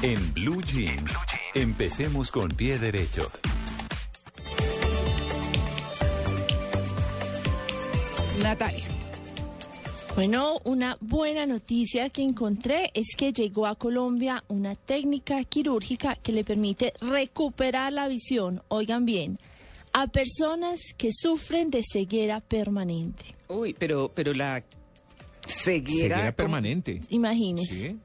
En 0.00 0.32
Blue 0.32 0.62
Jeans, 0.62 1.12
empecemos 1.54 2.30
con 2.30 2.50
pie 2.50 2.78
derecho. 2.78 3.28
Natalia. 8.40 8.84
Bueno, 10.14 10.60
una 10.62 10.96
buena 11.00 11.46
noticia 11.46 12.10
que 12.10 12.22
encontré 12.22 12.92
es 12.94 13.16
que 13.16 13.32
llegó 13.32 13.66
a 13.66 13.74
Colombia 13.74 14.44
una 14.46 14.76
técnica 14.76 15.42
quirúrgica 15.42 16.14
que 16.14 16.30
le 16.30 16.44
permite 16.44 16.94
recuperar 17.00 17.92
la 17.92 18.06
visión, 18.06 18.62
oigan 18.68 19.04
bien, 19.04 19.40
a 19.92 20.06
personas 20.06 20.78
que 20.96 21.10
sufren 21.12 21.70
de 21.70 21.82
ceguera 21.82 22.40
permanente. 22.40 23.34
Uy, 23.48 23.74
pero, 23.76 24.12
pero 24.14 24.32
la 24.32 24.62
ceguera, 25.44 26.16
Ceguera 26.18 26.32
permanente. 26.32 27.02
Imagínense. 27.08 27.74
Sí. 27.74 27.96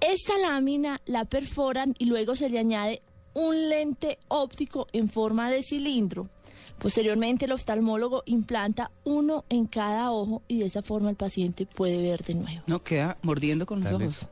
Esta 0.02 0.38
lámina 0.38 1.00
la 1.06 1.24
perforan 1.24 1.96
y 1.98 2.08
luego 2.08 2.36
se 2.36 2.50
le 2.50 2.60
añade 2.60 3.02
un 3.34 3.70
lente 3.70 4.20
óptico 4.28 4.88
en 4.94 5.10
forma 5.10 5.50
de 5.50 5.64
cilindro. 5.64 6.30
Posteriormente 6.80 7.46
el 7.46 7.52
oftalmólogo 7.52 8.24
implanta 8.26 8.92
uno 9.04 9.46
en 9.50 9.68
cada 9.68 10.12
ojo 10.12 10.42
y 10.48 10.60
de 10.60 10.66
esa 10.66 10.82
forma 10.82 11.10
el 11.10 11.16
paciente 11.16 11.66
puede 11.66 12.02
ver 12.02 12.24
de 12.24 12.34
nuevo. 12.36 12.62
No, 12.68 12.84
queda 12.84 13.18
mordiendo 13.22 13.66
con 13.66 13.82
los 13.82 13.92
ojos. 13.92 14.28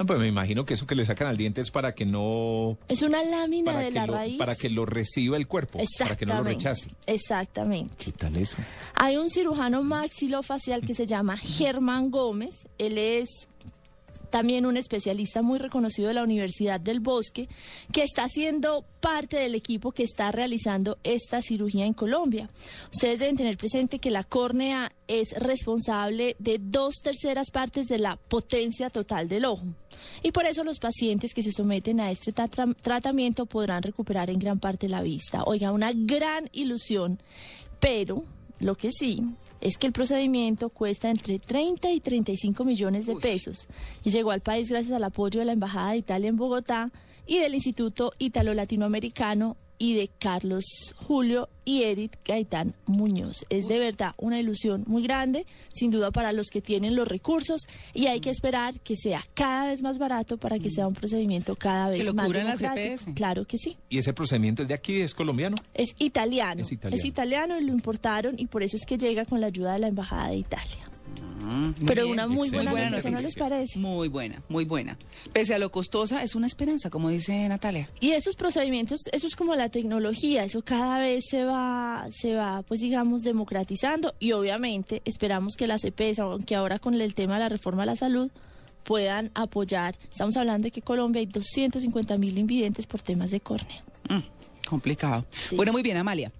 No, 0.00 0.06
pues 0.06 0.18
me 0.18 0.26
imagino 0.26 0.64
que 0.64 0.72
eso 0.72 0.86
que 0.86 0.94
le 0.94 1.04
sacan 1.04 1.28
al 1.28 1.36
diente 1.36 1.60
es 1.60 1.70
para 1.70 1.94
que 1.94 2.06
no... 2.06 2.78
Es 2.88 3.02
una 3.02 3.22
lámina 3.22 3.78
de 3.78 3.90
la 3.90 4.06
lo, 4.06 4.14
raíz. 4.14 4.38
para 4.38 4.56
que 4.56 4.70
lo 4.70 4.86
reciba 4.86 5.36
el 5.36 5.46
cuerpo, 5.46 5.78
para 5.98 6.16
que 6.16 6.24
no 6.24 6.36
lo 6.36 6.42
rechace. 6.42 6.88
Exactamente. 7.06 7.98
¿Qué 7.98 8.12
tal 8.12 8.34
eso? 8.36 8.56
Hay 8.94 9.18
un 9.18 9.28
cirujano 9.28 9.82
maxilofacial 9.82 10.86
que 10.86 10.94
se 10.94 11.06
llama 11.06 11.36
Germán 11.36 12.10
Gómez. 12.10 12.66
Él 12.78 12.96
es 12.96 13.28
también 14.30 14.66
un 14.66 14.76
especialista 14.76 15.42
muy 15.42 15.58
reconocido 15.58 16.08
de 16.08 16.14
la 16.14 16.22
Universidad 16.22 16.80
del 16.80 17.00
Bosque, 17.00 17.48
que 17.92 18.02
está 18.02 18.28
siendo 18.28 18.84
parte 19.00 19.36
del 19.38 19.54
equipo 19.54 19.92
que 19.92 20.02
está 20.02 20.30
realizando 20.30 20.98
esta 21.04 21.42
cirugía 21.42 21.86
en 21.86 21.94
Colombia. 21.94 22.48
Ustedes 22.92 23.18
deben 23.18 23.36
tener 23.36 23.56
presente 23.56 23.98
que 23.98 24.10
la 24.10 24.24
córnea 24.24 24.92
es 25.08 25.32
responsable 25.32 26.36
de 26.38 26.58
dos 26.60 26.96
terceras 27.02 27.50
partes 27.50 27.88
de 27.88 27.98
la 27.98 28.16
potencia 28.16 28.90
total 28.90 29.28
del 29.28 29.44
ojo. 29.44 29.66
Y 30.22 30.32
por 30.32 30.44
eso 30.46 30.64
los 30.64 30.78
pacientes 30.78 31.34
que 31.34 31.42
se 31.42 31.52
someten 31.52 32.00
a 32.00 32.10
este 32.10 32.32
tra- 32.32 32.76
tratamiento 32.80 33.46
podrán 33.46 33.82
recuperar 33.82 34.30
en 34.30 34.38
gran 34.38 34.60
parte 34.60 34.88
la 34.88 35.02
vista. 35.02 35.42
Oiga, 35.44 35.72
una 35.72 35.92
gran 35.92 36.48
ilusión, 36.52 37.20
pero 37.80 38.24
lo 38.60 38.74
que 38.74 38.90
sí 38.92 39.24
es 39.60 39.76
que 39.76 39.86
el 39.86 39.92
procedimiento 39.92 40.70
cuesta 40.70 41.10
entre 41.10 41.38
30 41.38 41.90
y 41.90 42.00
35 42.00 42.64
millones 42.64 43.06
de 43.06 43.16
pesos. 43.16 43.68
Y 44.02 44.10
llegó 44.10 44.30
al 44.30 44.40
país 44.40 44.70
gracias 44.70 44.94
al 44.94 45.04
apoyo 45.04 45.40
de 45.40 45.46
la 45.46 45.52
Embajada 45.52 45.92
de 45.92 45.98
Italia 45.98 46.28
en 46.28 46.36
Bogotá 46.36 46.90
y 47.26 47.38
del 47.38 47.54
Instituto 47.54 48.12
Italo-Latinoamericano 48.18 49.56
y 49.80 49.94
de 49.94 50.10
Carlos 50.18 50.94
Julio 50.94 51.48
y 51.64 51.84
Edith 51.84 52.14
Gaitán 52.24 52.74
Muñoz. 52.86 53.46
Es 53.48 53.66
de 53.66 53.78
verdad 53.78 54.14
una 54.18 54.38
ilusión 54.38 54.84
muy 54.86 55.02
grande, 55.02 55.46
sin 55.72 55.90
duda 55.90 56.10
para 56.10 56.32
los 56.32 56.48
que 56.48 56.60
tienen 56.60 56.94
los 56.94 57.08
recursos 57.08 57.62
y 57.94 58.06
hay 58.06 58.20
que 58.20 58.28
esperar 58.28 58.78
que 58.80 58.94
sea 58.96 59.24
cada 59.34 59.68
vez 59.68 59.82
más 59.82 59.98
barato 59.98 60.36
para 60.36 60.58
que 60.58 60.70
sea 60.70 60.86
un 60.86 60.94
procedimiento 60.94 61.56
cada 61.56 61.88
vez 61.88 62.00
¿Que 62.00 62.04
lo 62.04 62.14
más 62.14 62.26
cubran 62.26 62.46
las 62.46 62.60
democrático. 62.60 62.94
EPS? 62.94 63.14
Claro 63.16 63.46
que 63.46 63.56
sí. 63.56 63.78
¿Y 63.88 63.98
ese 63.98 64.12
procedimiento 64.12 64.62
es 64.62 64.68
de 64.68 64.74
aquí, 64.74 65.00
es 65.00 65.14
colombiano? 65.14 65.56
Es 65.72 65.94
italiano. 65.98 66.60
Es 66.60 66.70
italiano. 66.70 67.00
Es 67.00 67.04
italiano 67.06 67.58
y 67.58 67.64
lo 67.64 67.72
importaron 67.72 68.38
y 68.38 68.46
por 68.46 68.62
eso 68.62 68.76
es 68.76 68.84
que 68.84 68.98
llega 68.98 69.24
con 69.24 69.40
la 69.40 69.46
ayuda 69.46 69.72
de 69.72 69.78
la 69.78 69.88
Embajada 69.88 70.28
de 70.28 70.36
Italia. 70.36 70.89
Pero 71.86 72.04
bien. 72.04 72.12
una 72.12 72.26
muy 72.26 72.48
Excelente. 72.48 72.56
buena 72.56 72.70
Muy 72.70 72.70
buena 72.70 72.90
noticia, 72.90 73.10
¿no 73.10 73.20
les 73.20 73.34
parece? 73.34 73.78
Muy 73.78 74.08
buena, 74.08 74.42
muy 74.48 74.64
buena. 74.64 74.98
Pese 75.32 75.54
a 75.54 75.58
lo 75.58 75.70
costosa, 75.70 76.22
es 76.22 76.34
una 76.34 76.46
esperanza, 76.46 76.90
como 76.90 77.08
dice 77.08 77.48
Natalia. 77.48 77.88
Y 78.00 78.10
esos 78.12 78.36
procedimientos, 78.36 79.00
eso 79.12 79.26
es 79.26 79.36
como 79.36 79.54
la 79.56 79.68
tecnología, 79.68 80.44
eso 80.44 80.62
cada 80.62 81.00
vez 81.00 81.24
se 81.28 81.44
va, 81.44 82.06
se 82.16 82.34
va, 82.34 82.62
pues 82.62 82.80
digamos, 82.80 83.22
democratizando 83.22 84.14
y 84.18 84.32
obviamente 84.32 85.02
esperamos 85.04 85.56
que 85.56 85.66
las 85.66 85.84
EPS, 85.84 86.20
aunque 86.20 86.54
ahora 86.54 86.78
con 86.78 86.94
el 87.00 87.14
tema 87.14 87.34
de 87.34 87.40
la 87.40 87.48
reforma 87.48 87.82
a 87.82 87.86
la 87.86 87.96
salud, 87.96 88.30
puedan 88.84 89.30
apoyar. 89.34 89.96
Estamos 90.10 90.36
hablando 90.36 90.66
de 90.66 90.70
que 90.70 90.80
en 90.80 90.86
Colombia 90.86 91.20
hay 91.20 91.26
250 91.26 92.16
mil 92.18 92.38
invidentes 92.38 92.86
por 92.86 93.00
temas 93.00 93.30
de 93.30 93.40
córnea. 93.40 93.82
Mm, 94.08 94.68
complicado. 94.68 95.26
Sí. 95.30 95.56
Bueno, 95.56 95.72
muy 95.72 95.82
bien, 95.82 95.96
Amalia. 95.96 96.32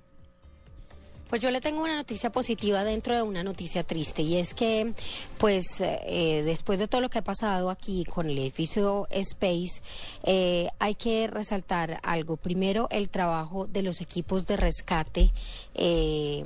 Pues 1.30 1.40
yo 1.40 1.50
le 1.52 1.60
tengo 1.60 1.82
una 1.82 1.94
noticia 1.94 2.30
positiva 2.30 2.82
dentro 2.82 3.14
de 3.14 3.22
una 3.22 3.44
noticia 3.44 3.84
triste 3.84 4.22
y 4.22 4.36
es 4.36 4.52
que, 4.52 4.92
pues, 5.38 5.80
eh, 5.80 6.42
después 6.44 6.80
de 6.80 6.88
todo 6.88 7.00
lo 7.00 7.08
que 7.08 7.20
ha 7.20 7.24
pasado 7.24 7.70
aquí 7.70 8.04
con 8.04 8.28
el 8.28 8.36
edificio 8.36 9.06
Space, 9.10 9.80
eh, 10.24 10.68
hay 10.80 10.96
que 10.96 11.28
resaltar 11.28 12.00
algo. 12.02 12.36
Primero, 12.36 12.88
el 12.90 13.08
trabajo 13.08 13.68
de 13.68 13.82
los 13.82 14.00
equipos 14.00 14.46
de 14.48 14.56
rescate. 14.56 15.32
eh, 15.74 16.44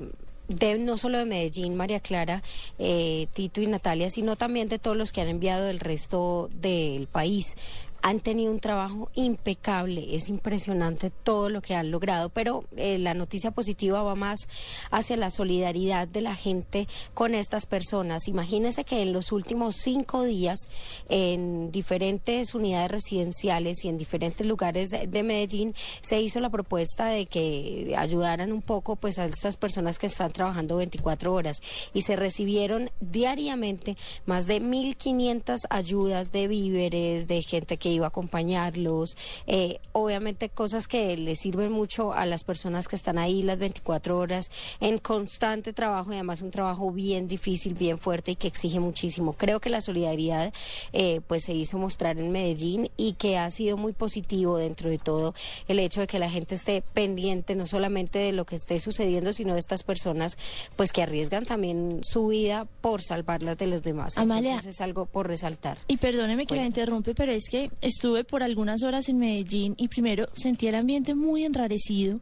de, 0.49 0.79
no 0.79 0.99
solo 0.99 1.19
de 1.19 1.25
Medellín, 1.25 1.75
María 1.75 2.01
Clara, 2.01 2.43
eh, 2.79 3.29
Tito 3.33 3.61
y 3.61 3.67
Natalia, 3.67 4.11
sino 4.11 4.37
también 4.37 4.69
de 4.69 4.79
todos 4.79 4.97
los 4.97 5.13
que 5.13 5.21
han 5.21 5.29
enviado 5.29 5.65
del 5.65 5.81
resto 5.81 6.51
del 6.53 7.07
país. 7.07 7.57
Han 8.05 8.21
tenido 8.21 8.53
un 8.53 8.61
trabajo 8.61 9.09
impecable, 9.15 10.15
es 10.15 10.29
impresionante 10.29 11.09
todo 11.09 11.49
lo 11.49 11.63
que 11.63 11.75
han 11.75 11.91
logrado, 11.91 12.29
pero 12.29 12.65
eh, 12.77 12.99
la 12.99 13.15
noticia 13.15 13.51
positiva 13.51 14.03
va 14.03 14.15
más 14.15 14.47
hacia 14.91 15.17
la 15.17 15.31
solidaridad 15.31 16.07
de 16.07 16.21
la 16.21 16.35
gente 16.35 16.87
con 17.15 17.35
estas 17.35 17.65
personas. 17.65 18.29
Imagínense 18.29 18.85
que 18.85 19.01
en 19.01 19.15
los 19.15 19.33
últimos 19.33 19.77
cinco 19.77 20.23
días, 20.23 20.69
en 21.09 21.73
diferentes 21.73 22.55
unidades 22.55 22.91
residenciales 22.91 23.87
y 23.87 23.89
en 23.89 23.97
diferentes 23.97 24.47
lugares 24.47 24.91
de, 24.91 25.07
de 25.07 25.23
Medellín, 25.23 25.75
se 26.03 26.21
hizo 26.21 26.41
la 26.41 26.51
propuesta 26.51 27.07
de 27.07 27.25
que 27.25 27.95
ayudaran 27.97 28.53
un 28.53 28.61
poco 28.61 28.97
pues 28.97 29.19
a 29.19 29.25
estas 29.25 29.57
personas 29.57 29.99
que 29.99 30.09
están 30.09 30.31
trabajando 30.31 30.77
24 30.77 31.33
horas 31.33 31.63
y 31.95 32.03
se 32.03 32.17
recibieron 32.17 32.91
diariamente 33.01 33.97
más 34.27 34.47
de 34.47 34.61
1.500 34.61 35.63
ayudas 35.71 36.33
de 36.33 36.49
víveres, 36.49 37.29
de 37.29 37.41
gente 37.41 37.79
que 37.79 37.94
iba 37.95 38.07
a 38.07 38.09
acompañarlos, 38.09 39.17
eh, 39.47 39.81
obviamente 39.93 40.49
cosas 40.49 40.89
que 40.89 41.17
les 41.17 41.41
sirven 41.41 41.73
mucho 41.73 42.13
a 42.13 42.27
las 42.27 42.45
personas 42.45 42.89
que 42.89 42.97
están 42.97 43.19
ahí 43.19 43.43
las 43.43 43.59
24 43.59 44.19
horas 44.19 44.51
en 44.81 44.99
constante 44.99 45.73
trabajo 45.73 46.13
y 46.13 46.15
además 46.15 46.43
un 46.43 46.51
trabajo 46.51 46.91
bien 46.91 47.29
difícil, 47.29 47.75
bien 47.75 47.99
fuerte 47.99 48.33
y 48.33 48.37
que 48.37 48.49
exige 48.49 48.81
muchísimo. 48.81 49.35
Creo 49.35 49.61
que 49.61 49.71
la 49.71 49.81
solidaridad 49.81 50.53
eh, 50.93 51.21
pues 51.27 51.45
se 51.45 51.55
hizo 51.55 51.79
mostrar 51.79 52.19
en 52.19 52.33
Medellín 52.33 52.91
y 52.97 53.15
que 53.15 53.39
ha 53.39 53.51
sido 53.51 53.77
muy 53.77 53.93
positivo 53.93 54.57
dentro 54.59 54.91
de 54.91 54.99
todo 54.99 55.35
el 55.69 55.79
hecho 55.79 56.01
de 56.01 56.07
que 56.07 56.19
la 56.19 56.31
gente 56.31 56.55
esté 56.55 56.83
pendiente 56.83 57.55
no 57.55 57.67
solamente 57.67 58.19
de 58.19 58.33
lo 58.33 58.45
que 58.45 58.57
esté 58.57 58.81
sucediendo, 58.81 59.33
sino 59.33 59.55
de 59.55 59.61
estas 59.61 59.83
personas 59.83 60.37
pues 60.77 60.93
que 60.93 61.03
arriesgan 61.03 61.47
también 61.47 62.01
su 62.03 62.29
vida 62.29 62.67
por 62.81 63.03
salvarlas 63.03 63.59
de 63.59 63.67
los 63.67 63.83
demás. 63.83 64.19
Amalia. 64.19 64.51
Entonces 64.51 64.77
es 64.77 64.81
algo 64.81 65.07
por 65.07 65.27
resaltar. 65.27 65.79
Y 65.89 65.97
perdóneme 65.97 66.47
que 66.47 66.57
la 66.57 66.67
interrumpe, 66.67 67.15
pero 67.15 67.33
es 67.33 67.49
que 67.49 67.71
estuve 67.85 68.25
por 68.25 68.43
algunas 68.43 68.83
horas 68.83 69.09
en 69.09 69.19
Medellín 69.19 69.75
y 69.77 69.89
primero 69.89 70.29
sentí 70.33 70.67
el 70.67 70.75
ambiente 70.75 71.15
muy 71.15 71.45
enrarecido. 71.45 72.21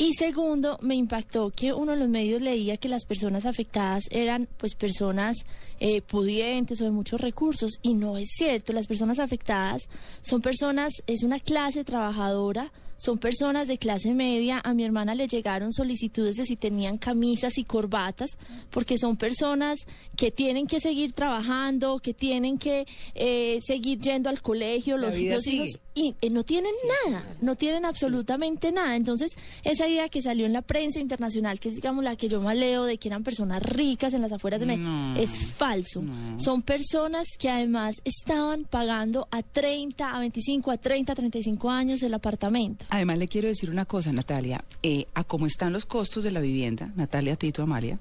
Y 0.00 0.14
segundo, 0.14 0.78
me 0.80 0.94
impactó 0.94 1.50
que 1.50 1.74
uno 1.74 1.92
de 1.92 1.98
los 1.98 2.08
medios 2.08 2.40
leía 2.40 2.78
que 2.78 2.88
las 2.88 3.04
personas 3.04 3.44
afectadas 3.44 4.04
eran 4.10 4.48
pues 4.56 4.74
personas 4.74 5.36
eh, 5.78 6.00
pudientes 6.00 6.80
o 6.80 6.84
de 6.84 6.90
muchos 6.90 7.20
recursos 7.20 7.78
y 7.82 7.92
no 7.92 8.16
es 8.16 8.30
cierto. 8.34 8.72
Las 8.72 8.86
personas 8.86 9.18
afectadas 9.18 9.90
son 10.22 10.40
personas, 10.40 10.94
es 11.06 11.22
una 11.22 11.38
clase 11.38 11.84
trabajadora, 11.84 12.72
son 12.96 13.18
personas 13.18 13.68
de 13.68 13.76
clase 13.76 14.14
media. 14.14 14.62
A 14.64 14.72
mi 14.72 14.84
hermana 14.84 15.14
le 15.14 15.28
llegaron 15.28 15.70
solicitudes 15.70 16.36
de 16.36 16.46
si 16.46 16.56
tenían 16.56 16.96
camisas 16.96 17.58
y 17.58 17.64
corbatas 17.64 18.38
porque 18.70 18.96
son 18.96 19.18
personas 19.18 19.80
que 20.16 20.30
tienen 20.30 20.66
que 20.66 20.80
seguir 20.80 21.12
trabajando, 21.12 21.98
que 21.98 22.14
tienen 22.14 22.56
que 22.56 22.86
eh, 23.14 23.60
seguir 23.66 23.98
yendo 23.98 24.30
al 24.30 24.40
colegio, 24.40 24.96
La 24.96 25.08
los, 25.08 25.20
los 25.20 25.46
hijos. 25.46 25.78
Y 25.94 26.14
eh, 26.20 26.30
no 26.30 26.44
tienen 26.44 26.72
nada, 27.06 27.24
no 27.40 27.56
tienen 27.56 27.84
absolutamente 27.84 28.72
nada. 28.72 28.96
Entonces, 28.96 29.32
esa 29.64 29.88
idea 29.88 30.08
que 30.08 30.22
salió 30.22 30.46
en 30.46 30.52
la 30.52 30.62
prensa 30.62 31.00
internacional, 31.00 31.58
que 31.58 31.70
es 31.70 31.74
digamos 31.74 32.04
la 32.04 32.16
que 32.16 32.28
yo 32.28 32.40
más 32.40 32.56
leo, 32.56 32.84
de 32.84 32.98
que 32.98 33.08
eran 33.08 33.24
personas 33.24 33.62
ricas 33.62 34.14
en 34.14 34.22
las 34.22 34.32
afueras 34.32 34.60
de 34.60 34.66
Medellín, 34.66 35.14
No, 35.14 35.16
es 35.16 35.30
falso. 35.30 36.02
Son 36.38 36.62
personas 36.62 37.26
que 37.38 37.48
además 37.50 37.96
estaban 38.04 38.64
pagando 38.64 39.28
a 39.30 39.42
30, 39.42 40.16
a 40.16 40.20
25, 40.20 40.70
a 40.70 40.76
30, 40.76 41.12
a 41.12 41.16
35 41.16 41.70
años 41.70 42.02
el 42.02 42.14
apartamento. 42.14 42.84
Además, 42.90 43.18
le 43.18 43.28
quiero 43.28 43.48
decir 43.48 43.70
una 43.70 43.84
cosa, 43.84 44.12
Natalia. 44.12 44.64
Eh, 44.82 45.06
a 45.14 45.24
cómo 45.24 45.46
están 45.46 45.72
los 45.72 45.86
costos 45.86 46.24
de 46.24 46.30
la 46.30 46.40
vivienda, 46.40 46.92
Natalia, 46.96 47.36
Tito, 47.36 47.62
Amalia, 47.62 47.98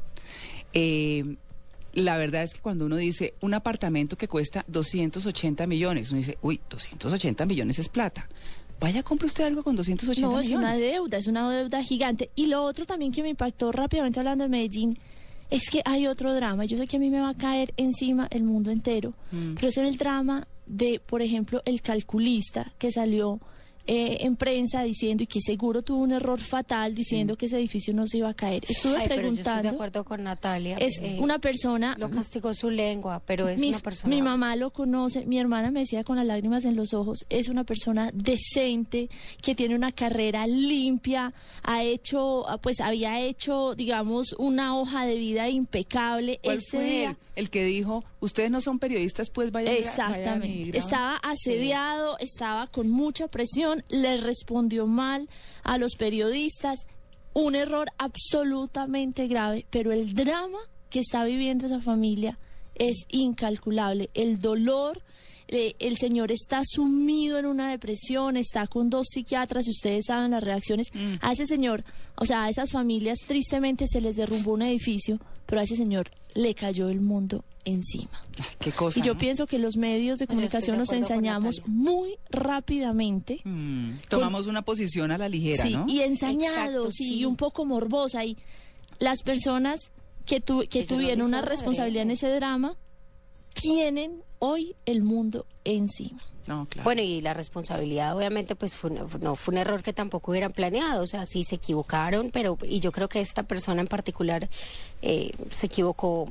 eh, 0.73 1.35
la 1.93 2.17
verdad 2.17 2.43
es 2.43 2.53
que 2.53 2.59
cuando 2.59 2.85
uno 2.85 2.95
dice 2.97 3.33
un 3.41 3.53
apartamento 3.53 4.17
que 4.17 4.27
cuesta 4.27 4.63
280 4.67 5.65
millones, 5.67 6.09
uno 6.11 6.17
dice, 6.19 6.37
uy, 6.41 6.59
280 6.69 7.45
millones 7.45 7.79
es 7.79 7.89
plata. 7.89 8.27
Vaya, 8.79 9.03
compre 9.03 9.27
usted 9.27 9.43
algo 9.43 9.61
con 9.63 9.75
280 9.75 10.21
No, 10.27 10.39
es 10.39 10.47
millones. 10.47 10.67
una 10.69 10.77
deuda, 10.77 11.17
es 11.17 11.27
una 11.27 11.51
deuda 11.51 11.83
gigante. 11.83 12.29
Y 12.35 12.45
lo 12.47 12.63
otro 12.63 12.85
también 12.85 13.11
que 13.11 13.21
me 13.21 13.29
impactó 13.29 13.71
rápidamente 13.71 14.19
hablando 14.19 14.45
de 14.45 14.49
Medellín 14.49 14.97
es 15.49 15.69
que 15.69 15.81
hay 15.83 16.07
otro 16.07 16.33
drama. 16.33 16.63
Yo 16.65 16.77
sé 16.77 16.87
que 16.87 16.95
a 16.97 16.99
mí 16.99 17.09
me 17.09 17.19
va 17.19 17.29
a 17.29 17.33
caer 17.35 17.73
encima 17.75 18.27
el 18.31 18.43
mundo 18.43 18.71
entero, 18.71 19.13
Mm. 19.31 19.55
pero 19.55 19.67
es 19.67 19.77
el 19.77 19.97
drama 19.97 20.47
de, 20.65 21.01
por 21.05 21.21
ejemplo, 21.21 21.61
el 21.65 21.81
calculista 21.81 22.71
que 22.77 22.91
salió 22.91 23.39
eh, 23.91 24.17
en 24.21 24.35
prensa 24.35 24.83
diciendo 24.83 25.23
y 25.23 25.25
que 25.27 25.41
seguro 25.41 25.81
tuvo 25.81 26.03
un 26.03 26.11
error 26.11 26.39
fatal 26.39 26.93
diciendo 26.93 27.35
que 27.35 27.47
ese 27.47 27.57
edificio 27.57 27.91
no 27.91 28.05
se 28.05 28.19
iba 28.19 28.29
a 28.29 28.35
caer. 28.35 28.63
Estuve 28.69 28.97
Ay, 28.97 29.05
pero 29.07 29.21
yo 29.23 29.27
estoy 29.29 29.37
de 29.37 29.43
preguntando. 29.43 29.69
acuerdo 29.69 30.03
con 30.05 30.23
Natalia. 30.23 30.77
Es 30.77 30.99
eh, 31.01 31.17
una 31.19 31.39
persona 31.39 31.95
Lo 31.97 32.11
castigó 32.11 32.53
su 32.53 32.69
lengua, 32.69 33.21
pero 33.25 33.49
es 33.49 33.59
Mis- 33.59 33.69
una 33.71 33.79
persona. 33.79 34.13
Mi 34.15 34.21
mamá 34.21 34.55
lo 34.55 34.69
conoce, 34.69 35.25
mi 35.25 35.39
hermana 35.39 35.71
me 35.71 35.79
decía 35.79 36.03
con 36.03 36.17
las 36.17 36.25
lágrimas 36.27 36.65
en 36.65 36.75
los 36.75 36.93
ojos, 36.93 37.25
es 37.29 37.49
una 37.49 37.63
persona 37.63 38.11
decente, 38.13 39.09
que 39.41 39.55
tiene 39.55 39.73
una 39.73 39.91
carrera 39.91 40.45
limpia, 40.45 41.33
ha 41.63 41.83
hecho, 41.83 42.47
ah, 42.47 42.57
pues 42.59 42.81
había 42.81 43.19
hecho, 43.21 43.73
digamos, 43.75 44.33
una 44.37 44.77
hoja 44.77 45.05
de 45.05 45.15
vida 45.15 45.49
impecable. 45.49 46.39
¿Cuál 46.43 46.57
Ese 46.59 46.69
fue 46.69 46.83
día- 46.83 47.09
él? 47.09 47.17
El 47.35 47.49
que 47.49 47.63
dijo, 47.63 48.03
ustedes 48.19 48.51
no 48.51 48.59
son 48.59 48.79
periodistas, 48.79 49.29
pues 49.29 49.49
vayan. 49.51 49.73
vaya 49.73 49.87
Exactamente. 49.89 50.47
y 50.47 50.63
graben". 50.65 50.75
Estaba 50.81 51.15
asediado, 51.17 52.17
estaba 52.19 52.67
con 52.67 52.89
mucha 52.89 53.27
presión, 53.29 53.78
le 53.89 54.17
respondió 54.17 54.87
mal 54.87 55.29
a 55.63 55.77
los 55.77 55.95
periodistas. 55.95 56.79
Un 57.33 57.55
error 57.55 57.87
absolutamente 57.97 59.27
grave, 59.27 59.65
pero 59.69 59.91
el 59.91 60.13
drama 60.13 60.59
que 60.89 60.99
está 60.99 61.23
viviendo 61.23 61.65
esa 61.65 61.79
familia 61.79 62.37
es 62.75 63.05
incalculable. 63.09 64.09
El 64.13 64.41
dolor, 64.41 65.01
eh, 65.47 65.75
el 65.79 65.97
señor 65.97 66.31
está 66.31 66.61
sumido 66.65 67.37
en 67.37 67.45
una 67.45 67.69
depresión, 67.69 68.37
está 68.37 68.67
con 68.67 68.89
dos 68.89 69.07
psiquiatras 69.11 69.67
y 69.67 69.71
ustedes 69.71 70.05
saben 70.07 70.31
las 70.31 70.43
reacciones. 70.43 70.87
A 71.21 71.33
ese 71.33 71.45
señor, 71.45 71.83
o 72.15 72.25
sea, 72.25 72.45
a 72.45 72.49
esas 72.49 72.71
familias 72.71 73.19
tristemente 73.27 73.85
se 73.87 74.01
les 74.01 74.15
derrumbó 74.15 74.53
un 74.53 74.63
edificio, 74.63 75.19
pero 75.45 75.61
a 75.61 75.63
ese 75.63 75.75
señor 75.75 76.11
le 76.33 76.55
cayó 76.55 76.89
el 76.89 77.01
mundo 77.01 77.43
encima. 77.69 78.11
Ay, 78.37 78.45
qué 78.59 78.71
cosa. 78.71 78.99
Y 78.99 79.01
yo 79.03 79.13
¿no? 79.13 79.19
pienso 79.19 79.47
que 79.47 79.57
los 79.59 79.77
medios 79.77 80.19
de 80.19 80.27
comunicación 80.27 80.75
de 80.75 80.79
nos 80.79 80.91
ensañamos 80.91 81.61
muy 81.65 82.17
rápidamente. 82.29 83.41
Mm, 83.43 83.99
Tomamos 84.09 84.47
una 84.47 84.61
posición 84.63 85.11
a 85.11 85.17
la 85.17 85.29
ligera, 85.29 85.63
Sí, 85.63 85.71
¿no? 85.73 85.85
y 85.87 86.01
ensañados 86.01 86.85
Exacto, 86.99 87.13
y 87.13 87.25
un 87.25 87.35
poco 87.35 87.65
morbosa. 87.65 88.25
Y 88.25 88.37
las 88.99 89.21
personas 89.23 89.91
que, 90.25 90.41
tu- 90.41 90.59
que 90.61 90.67
Que 90.67 90.83
yo 90.83 90.95
no 90.95 91.01
tuvieron 91.01 91.25
una 91.27 91.41
responsabilidad 91.41 92.03
en 92.03 92.11
ese 92.11 92.29
drama 92.29 92.75
tienen 93.53 94.21
hoy 94.39 94.75
el 94.85 95.03
mundo 95.03 95.45
encima. 95.63 96.21
No, 96.47 96.65
claro. 96.67 96.83
Bueno, 96.83 97.03
y 97.03 97.21
la 97.21 97.35
responsabilidad 97.35 98.17
obviamente 98.17 98.55
pues 98.55 98.75
fue, 98.75 98.89
no 98.89 99.35
fue 99.35 99.51
un 99.51 99.57
error 99.59 99.83
que 99.83 99.93
tampoco 99.93 100.31
hubieran 100.31 100.51
planeado, 100.51 101.03
o 101.03 101.05
sea, 101.05 101.23
sí 101.25 101.43
se 101.43 101.55
equivocaron, 101.55 102.31
pero 102.31 102.57
y 102.63 102.79
yo 102.79 102.91
creo 102.91 103.07
que 103.07 103.21
esta 103.21 103.43
persona 103.43 103.81
en 103.81 103.87
particular 103.87 104.49
eh, 105.03 105.31
se 105.51 105.67
equivocó, 105.67 106.27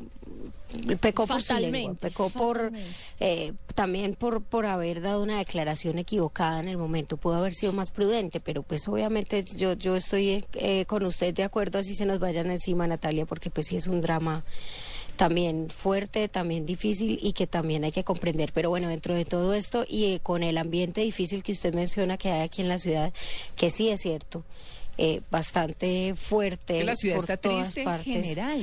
pecó 1.00 1.24
por 1.28 1.40
su 1.40 1.54
lengua, 1.54 1.94
pecó 1.94 2.30
por 2.30 2.72
eh, 3.20 3.52
también 3.76 4.14
por 4.14 4.42
por 4.42 4.66
haber 4.66 5.02
dado 5.02 5.22
una 5.22 5.38
declaración 5.38 5.98
equivocada 5.98 6.58
en 6.58 6.68
el 6.68 6.78
momento, 6.78 7.16
pudo 7.16 7.36
haber 7.36 7.54
sido 7.54 7.72
más 7.72 7.92
prudente, 7.92 8.40
pero 8.40 8.64
pues 8.64 8.88
obviamente 8.88 9.44
yo 9.56 9.74
yo 9.74 9.94
estoy 9.94 10.44
eh, 10.54 10.84
con 10.86 11.06
usted 11.06 11.32
de 11.32 11.44
acuerdo, 11.44 11.78
así 11.78 11.94
se 11.94 12.06
nos 12.06 12.18
vayan 12.18 12.50
encima 12.50 12.88
Natalia, 12.88 13.24
porque 13.24 13.50
pues 13.50 13.68
sí 13.68 13.76
es 13.76 13.86
un 13.86 14.00
drama 14.00 14.42
también 15.18 15.68
fuerte, 15.68 16.28
también 16.28 16.64
difícil 16.64 17.18
y 17.20 17.32
que 17.34 17.46
también 17.46 17.84
hay 17.84 17.92
que 17.92 18.04
comprender. 18.04 18.52
Pero 18.54 18.70
bueno, 18.70 18.88
dentro 18.88 19.14
de 19.14 19.26
todo 19.26 19.52
esto 19.52 19.84
y 19.86 20.04
eh, 20.14 20.20
con 20.22 20.42
el 20.42 20.56
ambiente 20.56 21.02
difícil 21.02 21.42
que 21.42 21.52
usted 21.52 21.74
menciona 21.74 22.16
que 22.16 22.30
hay 22.30 22.40
aquí 22.42 22.62
en 22.62 22.68
la 22.70 22.78
ciudad, 22.78 23.12
que 23.56 23.68
sí 23.68 23.90
es 23.90 24.00
cierto, 24.00 24.44
eh, 24.96 25.20
bastante 25.30 26.14
fuerte 26.16 26.82
la 26.84 26.94
ciudad 26.96 27.16
por 27.16 27.24
está 27.24 27.36
todas 27.36 27.64
triste 27.66 27.80
en 27.80 27.84
partes. 27.84 28.06
general. 28.28 28.62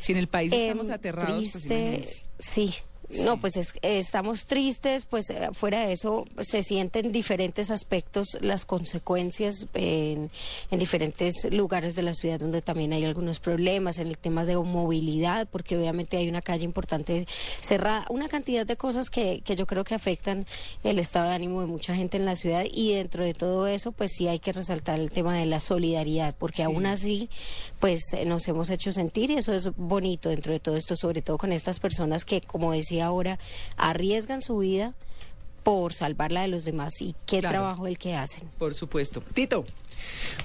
Si 0.00 0.12
en 0.12 0.18
el 0.18 0.28
país 0.28 0.52
estamos 0.52 0.88
Em, 0.88 0.92
aterrados, 0.92 1.48
pues 1.52 1.64
triste, 1.64 2.08
sí. 2.38 2.74
No, 3.20 3.38
pues 3.38 3.56
es- 3.56 3.74
estamos 3.82 4.46
tristes, 4.46 5.06
pues 5.06 5.28
eh, 5.30 5.48
fuera 5.52 5.80
de 5.86 5.92
eso 5.92 6.24
se 6.40 6.62
sienten 6.62 7.12
diferentes 7.12 7.70
aspectos, 7.70 8.38
las 8.40 8.64
consecuencias 8.64 9.66
en, 9.74 10.30
en 10.70 10.78
diferentes 10.78 11.46
lugares 11.50 11.94
de 11.94 12.02
la 12.02 12.14
ciudad 12.14 12.40
donde 12.40 12.62
también 12.62 12.92
hay 12.92 13.04
algunos 13.04 13.38
problemas, 13.38 13.98
en 13.98 14.06
el 14.08 14.16
tema 14.16 14.44
de 14.44 14.56
movilidad, 14.56 15.46
porque 15.50 15.76
obviamente 15.76 16.16
hay 16.16 16.28
una 16.28 16.40
calle 16.42 16.64
importante 16.64 17.26
cerrada, 17.60 18.06
una 18.08 18.28
cantidad 18.28 18.64
de 18.64 18.76
cosas 18.76 19.10
que, 19.10 19.42
que 19.44 19.56
yo 19.56 19.66
creo 19.66 19.84
que 19.84 19.94
afectan 19.94 20.46
el 20.82 20.98
estado 20.98 21.28
de 21.28 21.34
ánimo 21.34 21.60
de 21.60 21.66
mucha 21.66 21.94
gente 21.94 22.16
en 22.16 22.24
la 22.24 22.36
ciudad 22.36 22.64
y 22.72 22.94
dentro 22.94 23.24
de 23.24 23.34
todo 23.34 23.66
eso, 23.66 23.92
pues 23.92 24.12
sí 24.16 24.28
hay 24.28 24.38
que 24.38 24.52
resaltar 24.52 24.98
el 25.00 25.10
tema 25.10 25.36
de 25.36 25.46
la 25.46 25.60
solidaridad, 25.60 26.34
porque 26.38 26.62
aún 26.62 26.86
así, 26.86 27.28
pues 27.78 28.00
eh, 28.14 28.24
nos 28.24 28.48
hemos 28.48 28.70
hecho 28.70 28.90
sentir 28.92 29.30
y 29.30 29.34
eso 29.34 29.52
es 29.52 29.68
bonito 29.76 30.28
dentro 30.30 30.52
de 30.52 30.60
todo 30.60 30.76
esto, 30.76 30.96
sobre 30.96 31.20
todo 31.22 31.36
con 31.38 31.52
estas 31.52 31.78
personas 31.80 32.24
que, 32.24 32.40
como 32.40 32.72
decía 32.72 33.01
ahora, 33.02 33.38
arriesgan 33.76 34.40
su 34.42 34.58
vida 34.58 34.94
por 35.62 35.92
salvar 35.92 36.32
la 36.32 36.42
de 36.42 36.48
los 36.48 36.64
demás 36.64 37.00
y 37.00 37.14
qué 37.26 37.38
Claro. 37.40 37.58
trabajo 37.58 37.86
el 37.86 37.98
que 37.98 38.14
hacen. 38.16 38.48
Por 38.58 38.74
supuesto. 38.74 39.22
Tito, 39.34 39.64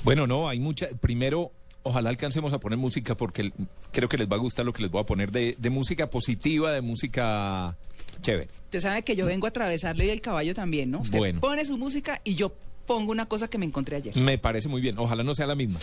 Bueno, 0.03 0.27
no, 0.27 0.47
hay 0.49 0.59
mucha. 0.59 0.87
Primero, 1.01 1.51
ojalá 1.83 2.09
alcancemos 2.09 2.53
a 2.53 2.59
poner 2.59 2.77
música 2.77 3.15
porque 3.15 3.51
creo 3.91 4.07
que 4.09 4.17
les 4.17 4.29
va 4.29 4.35
a 4.35 4.39
gustar 4.39 4.65
lo 4.65 4.73
que 4.73 4.83
les 4.83 4.91
voy 4.91 5.01
a 5.01 5.05
poner 5.05 5.31
de, 5.31 5.55
de 5.57 5.69
música 5.71 6.07
positiva, 6.09 6.71
de 6.71 6.81
música 6.81 7.75
chévere. 8.21 8.49
Usted 8.65 8.81
sabe 8.81 9.01
que 9.03 9.15
yo 9.15 9.25
vengo 9.25 9.47
a 9.47 9.49
atravesarle 9.49 10.05
y 10.05 10.09
el 10.09 10.21
caballo 10.21 10.53
también, 10.53 10.91
¿no? 10.91 10.99
Usted 10.99 11.17
Bueno. 11.17 11.39
pone 11.39 11.65
su 11.65 11.77
música 11.77 12.21
y 12.23 12.35
yo 12.35 12.51
pongo 12.87 13.11
una 13.11 13.27
cosa 13.27 13.47
que 13.47 13.59
me 13.59 13.65
encontré 13.65 13.97
ayer. 13.97 14.15
Me 14.15 14.39
parece 14.39 14.69
muy 14.69 14.81
bien. 14.81 14.97
Ojalá 14.97 15.23
no 15.23 15.35
sea 15.35 15.45
la 15.45 15.53
misma. 15.53 15.79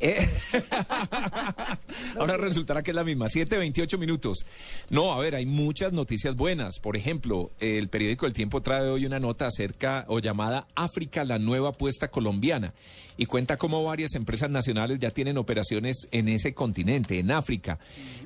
Eh, 0.00 0.26
Ahora 2.18 2.38
resultará 2.38 2.82
que 2.82 2.92
es 2.92 2.94
la 2.94 3.04
misma. 3.04 3.26
7.28 3.26 3.98
minutos. 3.98 4.46
No, 4.88 5.12
a 5.12 5.18
ver, 5.18 5.34
hay 5.34 5.44
muchas 5.44 5.92
noticias 5.92 6.34
buenas. 6.34 6.78
Por 6.78 6.96
ejemplo, 6.96 7.50
el 7.60 7.88
periódico 7.88 8.24
El 8.26 8.32
Tiempo 8.32 8.62
trae 8.62 8.88
hoy 8.88 9.04
una 9.04 9.20
nota 9.20 9.48
acerca 9.48 10.06
o 10.08 10.20
llamada 10.20 10.66
África, 10.74 11.24
la 11.24 11.38
nueva 11.38 11.70
apuesta 11.70 12.08
colombiana. 12.08 12.72
Y 13.16 13.26
cuenta 13.26 13.58
cómo 13.58 13.84
varias 13.84 14.14
empresas 14.14 14.48
nacionales 14.48 14.98
ya 14.98 15.10
tienen 15.10 15.36
operaciones 15.36 16.08
en 16.12 16.28
ese 16.28 16.54
continente, 16.54 17.18
en 17.18 17.32
África. 17.32 17.78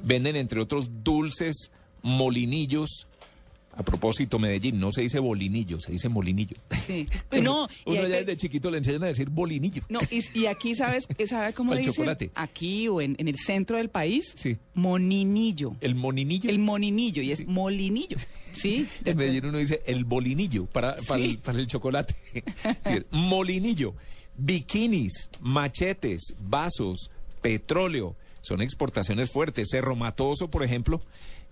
Venden, 0.04 0.36
entre 0.36 0.60
otros, 0.60 0.88
dulces, 1.02 1.72
molinillos. 2.02 3.07
A 3.78 3.84
propósito, 3.84 4.40
Medellín, 4.40 4.80
no 4.80 4.90
se 4.92 5.02
dice 5.02 5.20
bolinillo, 5.20 5.78
se 5.80 5.92
dice 5.92 6.08
molinillo. 6.08 6.56
Sí. 6.84 7.08
Pues 7.28 7.42
no, 7.44 7.68
Uno 7.86 7.94
ya 8.08 8.16
desde 8.16 8.36
chiquito 8.36 8.70
le 8.72 8.78
enseñan 8.78 9.04
a 9.04 9.06
decir 9.06 9.28
bolinillo. 9.30 9.82
No, 9.88 10.00
y, 10.10 10.22
y 10.40 10.46
aquí, 10.46 10.74
¿sabes, 10.74 11.06
¿sabe 11.28 11.52
cómo 11.52 11.72
el 11.74 11.78
dicen? 11.78 11.92
chocolate. 11.94 12.30
Aquí 12.34 12.88
o 12.88 13.00
en, 13.00 13.14
en 13.20 13.28
el 13.28 13.36
centro 13.38 13.76
del 13.76 13.88
país, 13.88 14.32
Sí. 14.34 14.56
moninillo. 14.74 15.76
El 15.80 15.94
moninillo. 15.94 16.50
El 16.50 16.58
moninillo, 16.58 17.22
y 17.22 17.30
es 17.30 17.46
molinillo. 17.46 18.16
¿Sí? 18.54 18.88
En 19.04 19.16
Medellín 19.16 19.46
uno 19.46 19.58
dice 19.58 19.80
el 19.86 20.04
bolinillo 20.04 20.66
para, 20.66 20.96
para, 21.06 21.22
Sí. 21.22 21.30
el, 21.30 21.38
para 21.38 21.58
el 21.60 21.66
chocolate. 21.68 22.16
Sí, 22.84 22.98
molinillo. 23.12 23.94
Bikinis, 24.36 25.30
machetes, 25.40 26.34
vasos, 26.48 27.10
petróleo. 27.42 28.16
Son 28.40 28.62
exportaciones 28.62 29.30
fuertes. 29.30 29.68
Cerro 29.70 29.94
Matoso, 29.94 30.48
por 30.48 30.62
ejemplo, 30.62 31.00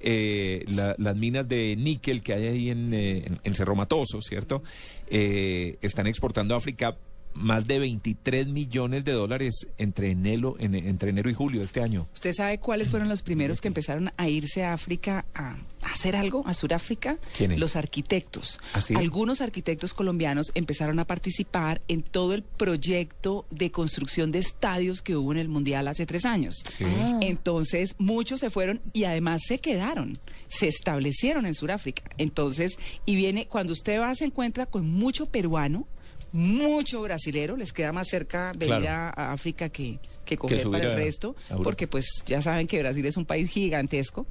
eh, 0.00 0.64
la- 0.68 0.94
las 0.98 1.16
minas 1.16 1.48
de 1.48 1.74
níquel 1.76 2.20
que 2.22 2.34
hay 2.34 2.44
ahí 2.46 2.70
en, 2.70 2.92
eh, 2.94 3.24
Cerro 3.52 3.74
Matoso, 3.74 4.20
¿cierto? 4.20 4.62
Eh, 5.08 5.78
están 5.82 6.06
exportando 6.06 6.54
a 6.54 6.58
África 6.58 6.96
más 7.34 7.66
de 7.66 7.78
23 7.78 8.46
millones 8.46 9.04
de 9.04 9.12
dólares 9.12 9.66
entre 9.76 10.10
enero, 10.10 10.56
en- 10.58 10.74
entre 10.74 11.10
enero 11.10 11.28
y 11.28 11.34
julio 11.34 11.60
de 11.60 11.66
este 11.66 11.82
año. 11.82 12.06
¿Usted 12.14 12.32
sabe 12.32 12.58
cuáles 12.58 12.88
fueron 12.88 13.08
los 13.10 13.20
primeros 13.22 13.60
que 13.60 13.68
empezaron 13.68 14.10
a 14.16 14.28
irse 14.28 14.64
a 14.64 14.72
África 14.72 15.26
a 15.34 15.58
hacer 15.96 16.14
algo, 16.16 16.42
a 16.46 16.54
Sudáfrica? 16.54 17.18
Los 17.56 17.74
arquitectos. 17.76 18.60
¿Ah, 18.72 18.80
sí? 18.80 18.94
Algunos 18.94 19.40
arquitectos 19.40 19.94
colombianos 19.94 20.52
empezaron 20.54 20.98
a 20.98 21.04
participar 21.06 21.80
en 21.88 22.02
todo 22.02 22.34
el 22.34 22.42
proyecto 22.42 23.46
de 23.50 23.70
construcción 23.70 24.30
de 24.32 24.38
estadios 24.38 25.02
que 25.02 25.16
hubo 25.16 25.32
en 25.32 25.38
el 25.38 25.48
Mundial 25.48 25.88
hace 25.88 26.06
tres 26.06 26.24
años. 26.24 26.62
Sí. 26.76 26.84
Entonces, 27.20 27.94
muchos 27.98 28.40
se 28.40 28.50
fueron 28.50 28.80
y 28.92 29.04
además 29.04 29.42
se 29.46 29.58
quedaron, 29.58 30.18
se 30.48 30.68
establecieron 30.68 31.46
en 31.46 31.54
Sudáfrica. 31.54 32.02
Entonces, 32.18 32.78
y 33.04 33.16
viene, 33.16 33.46
cuando 33.46 33.72
usted 33.72 33.98
va, 34.00 34.14
se 34.14 34.24
encuentra 34.26 34.66
con 34.66 34.88
mucho 34.88 35.26
peruano, 35.26 35.88
mucho 36.32 37.00
brasilero, 37.02 37.56
les 37.56 37.72
queda 37.72 37.92
más 37.92 38.08
cerca 38.08 38.52
venir 38.52 38.80
Claro. 38.82 38.88
a, 39.16 39.28
a 39.30 39.32
África 39.32 39.68
que, 39.70 39.98
que 40.26 40.37
coger 40.37 40.68
para 40.71 40.90
el 40.92 40.97
resto, 40.97 41.35
Europa. 41.49 41.64
porque 41.64 41.87
pues 41.87 42.06
ya 42.26 42.42
saben 42.42 42.66
que 42.66 42.78
Brasil 42.80 43.06
es 43.06 43.16
un 43.16 43.25
país 43.25 43.49
gigantesco, 43.50 44.26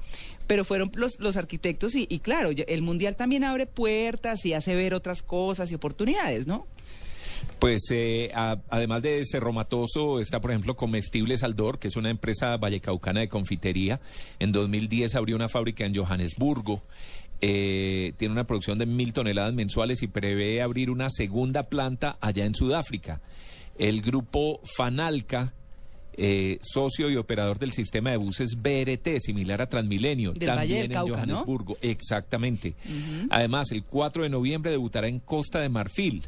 pero 0.46 0.64
fueron 0.64 0.92
los, 0.94 1.20
los 1.20 1.36
arquitectos 1.38 1.96
y, 1.96 2.06
y 2.10 2.20
claro, 2.20 2.52
el 2.68 2.82
Mundial 2.84 3.16
también 3.16 3.44
abre 3.44 3.66
puertas 3.66 4.46
y 4.46 4.54
hace 4.54 4.76
ver 4.76 4.94
otras 4.94 5.24
cosas 5.24 5.72
y 5.72 5.76
oportunidades, 5.76 6.46
¿no? 6.46 6.68
Pues 7.60 7.82
eh, 7.92 8.32
a- 8.34 8.58
además 8.70 9.02
de 9.02 9.24
Cerro 9.26 9.52
Matoso 9.54 10.20
está, 10.20 10.40
por 10.40 10.52
ejemplo, 10.52 10.76
Comestibles 10.76 11.44
Aldor, 11.44 11.80
que 11.80 11.88
es 11.88 11.96
una 11.96 12.10
empresa 12.10 12.56
vallecaucana 12.58 13.22
de 13.22 13.30
confitería. 13.30 14.00
En 14.40 14.52
2010 14.52 15.16
abrió 15.16 15.36
una 15.36 15.50
fábrica 15.50 15.86
en 15.86 15.96
Johannesburgo. 15.96 16.82
Eh, 17.42 18.14
tiene 18.18 18.32
una 18.32 18.46
producción 18.48 18.78
de 18.80 18.86
mil 18.86 19.12
toneladas 19.14 19.54
mensuales 19.54 20.02
y 20.02 20.08
prevé 20.08 20.62
abrir 20.62 20.90
una 20.90 21.10
segunda 21.10 21.64
planta 21.64 22.18
allá 22.22 22.46
en 22.46 22.56
Sudáfrica. 22.56 23.22
El 23.78 24.02
grupo 24.02 24.62
Fanalca, 24.78 25.54
eh, 26.18 26.60
socio 26.62 27.10
y 27.10 27.18
operador 27.18 27.60
del 27.60 27.72
sistema 27.72 28.12
de 28.12 28.18
buses 28.18 28.56
BRT, 28.62 29.20
similar 29.20 29.62
a 29.62 29.68
Transmilenio, 29.68 30.34
Del 30.34 30.48
también 30.48 30.58
Valle 30.58 30.88
del 30.88 30.92
en. 30.92 31.14
Johannesburgo. 31.14 31.78
Exactamente. 31.82 32.76
Además, 33.30 33.72
el 33.72 33.84
4 33.84 34.24
de 34.24 34.30
noviembre 34.30 34.72
debutará 34.72 35.08
en 35.08 35.20
Costa 35.20 35.60
de 35.60 35.70
Marfil. 35.70 36.24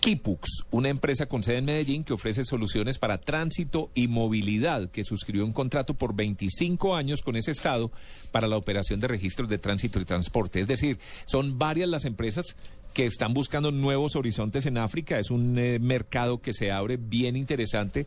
Kipux, 0.00 0.48
una 0.70 0.88
empresa 0.88 1.26
con 1.26 1.42
sede 1.42 1.58
en 1.58 1.64
Medellín 1.64 2.04
que 2.04 2.12
ofrece 2.12 2.44
soluciones 2.44 2.98
para 2.98 3.18
tránsito 3.18 3.90
y 3.94 4.08
movilidad, 4.08 4.90
que 4.90 5.04
suscribió 5.04 5.44
un 5.44 5.52
contrato 5.52 5.94
por 5.94 6.14
25 6.14 6.94
años 6.94 7.22
con 7.22 7.34
ese 7.34 7.50
estado 7.50 7.90
para 8.30 8.46
la 8.46 8.56
operación 8.56 9.00
de 9.00 9.08
registros 9.08 9.48
de 9.48 9.58
tránsito 9.58 9.98
y 9.98 10.04
transporte. 10.04 10.60
Es 10.60 10.68
decir, 10.68 10.98
son 11.24 11.58
varias 11.58 11.88
las 11.88 12.04
empresas 12.04 12.56
que 12.92 13.06
están 13.06 13.34
buscando 13.34 13.72
nuevos 13.72 14.16
horizontes 14.16 14.64
en 14.66 14.78
África. 14.78 15.18
Es 15.18 15.30
un 15.30 15.58
eh, 15.58 15.78
mercado 15.78 16.40
que 16.40 16.52
se 16.52 16.70
abre 16.70 16.96
bien 16.96 17.36
interesante 17.36 18.06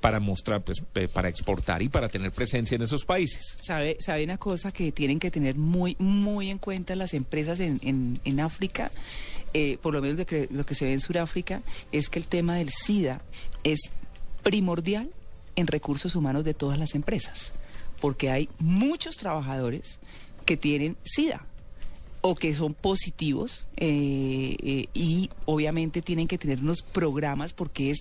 para 0.00 0.20
mostrar, 0.20 0.62
pues, 0.62 0.80
pe- 0.92 1.08
para 1.08 1.28
exportar 1.28 1.82
y 1.82 1.88
para 1.88 2.08
tener 2.08 2.30
presencia 2.32 2.74
en 2.76 2.82
esos 2.82 3.04
países. 3.04 3.56
¿Sabe, 3.62 3.96
sabe 4.00 4.24
una 4.24 4.38
cosa 4.38 4.70
que 4.72 4.92
tienen 4.92 5.18
que 5.18 5.30
tener 5.30 5.56
muy, 5.56 5.96
muy 5.98 6.50
en 6.50 6.58
cuenta 6.58 6.94
las 6.96 7.14
empresas 7.14 7.60
en, 7.60 7.80
en, 7.82 8.20
en 8.24 8.40
África? 8.40 8.92
Eh, 9.54 9.78
por 9.82 9.94
lo 9.94 10.02
menos 10.02 10.18
de 10.18 10.26
que- 10.26 10.48
lo 10.50 10.66
que 10.66 10.74
se 10.74 10.84
ve 10.84 10.92
en 10.92 11.00
Sudáfrica, 11.00 11.62
es 11.92 12.08
que 12.08 12.18
el 12.18 12.26
tema 12.26 12.56
del 12.56 12.68
SIDA 12.70 13.22
es 13.64 13.80
primordial 14.42 15.10
en 15.56 15.66
recursos 15.66 16.14
humanos 16.14 16.44
de 16.44 16.54
todas 16.54 16.78
las 16.78 16.94
empresas, 16.94 17.52
porque 18.00 18.30
hay 18.30 18.48
muchos 18.58 19.16
trabajadores 19.16 19.98
que 20.44 20.56
tienen 20.56 20.96
SIDA 21.04 21.44
o 22.20 22.34
que 22.34 22.54
son 22.54 22.74
positivos 22.74 23.66
eh, 23.76 24.56
eh, 24.62 24.86
y 24.94 25.30
obviamente 25.46 26.02
tienen 26.02 26.28
que 26.28 26.38
tener 26.38 26.58
unos 26.60 26.82
programas 26.82 27.52
porque 27.52 27.90
es 27.90 27.98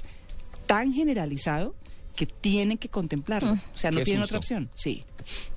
tan 0.68 0.92
generalizado 0.94 1.74
que 2.16 2.26
tienen 2.26 2.78
que 2.78 2.90
contemplarlo. 2.90 3.52
O 3.54 3.78
sea, 3.78 3.92
no 3.92 3.98
Qué 4.00 4.06
tienen 4.06 4.24
susto. 4.24 4.38
otra 4.38 4.38
opción. 4.40 4.70
Sí. 4.76 5.04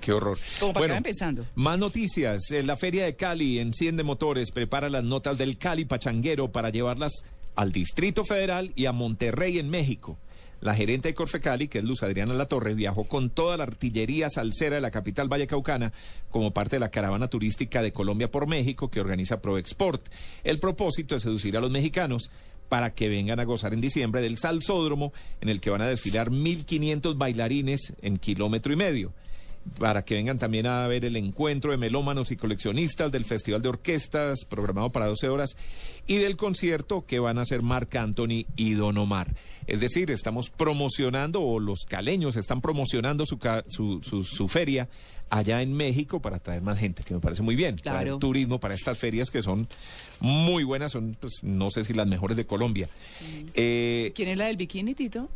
Qué 0.00 0.12
horror. 0.12 0.38
Como 0.60 0.72
para 0.72 0.86
que 0.86 0.90
vayan 0.92 1.02
pensando. 1.02 1.46
Más 1.54 1.78
noticias. 1.78 2.42
La 2.64 2.76
Feria 2.76 3.04
de 3.04 3.16
Cali, 3.16 3.58
Enciende 3.58 4.02
Motores, 4.02 4.50
prepara 4.50 4.88
las 4.88 5.04
notas 5.04 5.38
del 5.38 5.58
Cali 5.58 5.84
Pachanguero 5.84 6.50
para 6.52 6.70
llevarlas 6.70 7.12
al 7.54 7.72
Distrito 7.72 8.24
Federal 8.24 8.72
y 8.76 8.86
a 8.86 8.92
Monterrey, 8.92 9.58
en 9.58 9.68
México. 9.70 10.18
La 10.60 10.74
gerente 10.74 11.08
de 11.08 11.14
Corfecali, 11.14 11.68
que 11.68 11.78
es 11.78 11.84
Luz 11.84 12.02
Adriana 12.02 12.34
Latorre, 12.34 12.74
viajó 12.74 13.04
con 13.04 13.30
toda 13.30 13.56
la 13.56 13.62
artillería 13.62 14.28
salsera 14.28 14.74
de 14.76 14.80
la 14.80 14.90
capital 14.90 15.28
vallecaucana 15.28 15.92
como 16.30 16.52
parte 16.52 16.76
de 16.76 16.80
la 16.80 16.90
caravana 16.90 17.28
turística 17.28 17.80
de 17.80 17.92
Colombia 17.92 18.28
por 18.28 18.48
México 18.48 18.90
que 18.90 19.00
organiza 19.00 19.40
ProExport. 19.40 20.08
El 20.42 20.58
propósito 20.58 21.14
es 21.14 21.22
seducir 21.22 21.56
a 21.56 21.60
los 21.60 21.70
mexicanos 21.70 22.30
para 22.68 22.94
que 22.94 23.08
vengan 23.08 23.40
a 23.40 23.44
gozar 23.44 23.72
en 23.72 23.80
diciembre 23.80 24.20
del 24.20 24.38
salsódromo 24.38 25.12
en 25.40 25.48
el 25.48 25.60
que 25.60 25.70
van 25.70 25.82
a 25.82 25.86
desfilar 25.86 26.30
1.500 26.30 27.16
bailarines 27.16 27.94
en 28.02 28.16
kilómetro 28.16 28.72
y 28.72 28.76
medio 28.76 29.12
para 29.78 30.04
que 30.04 30.14
vengan 30.14 30.38
también 30.38 30.66
a 30.66 30.86
ver 30.86 31.04
el 31.04 31.16
encuentro 31.16 31.70
de 31.70 31.76
melómanos 31.76 32.30
y 32.30 32.36
coleccionistas 32.36 33.12
del 33.12 33.24
Festival 33.24 33.62
de 33.62 33.68
Orquestas, 33.68 34.44
programado 34.48 34.90
para 34.90 35.06
12 35.06 35.28
horas, 35.28 35.56
y 36.06 36.16
del 36.16 36.36
concierto 36.36 37.04
que 37.06 37.18
van 37.18 37.38
a 37.38 37.42
hacer 37.42 37.62
Marc 37.62 37.94
Anthony 37.96 38.46
y 38.56 38.74
Don 38.74 38.96
Omar. 38.98 39.34
Es 39.68 39.80
decir, 39.80 40.10
estamos 40.10 40.50
promocionando, 40.50 41.42
o 41.42 41.60
los 41.60 41.84
caleños 41.86 42.34
están 42.36 42.60
promocionando 42.60 43.24
su, 43.26 43.38
ca- 43.38 43.62
su, 43.68 44.00
su- 44.02 44.24
su 44.24 44.48
feria 44.48 44.88
allá 45.30 45.60
en 45.60 45.74
México 45.74 46.20
para 46.20 46.38
traer 46.38 46.62
más 46.62 46.78
gente, 46.78 47.02
que 47.04 47.12
me 47.12 47.20
parece 47.20 47.42
muy 47.42 47.54
bien. 47.54 47.76
Traer 47.76 48.04
Claro. 48.04 48.18
turismo 48.18 48.58
para 48.58 48.74
estas 48.74 48.96
ferias 48.96 49.30
que 49.30 49.42
son 49.42 49.68
muy 50.20 50.64
buenas, 50.64 50.92
son, 50.92 51.16
pues, 51.20 51.34
no 51.42 51.70
sé 51.70 51.84
si 51.84 51.92
las 51.92 52.06
mejores 52.06 52.36
de 52.36 52.46
Colombia. 52.46 52.88
Eh, 53.54 54.10
¿Quién 54.14 54.30
es 54.30 54.38
la 54.38 54.46
del 54.46 54.56
bikini, 54.56 54.94
Tito? 54.94 55.28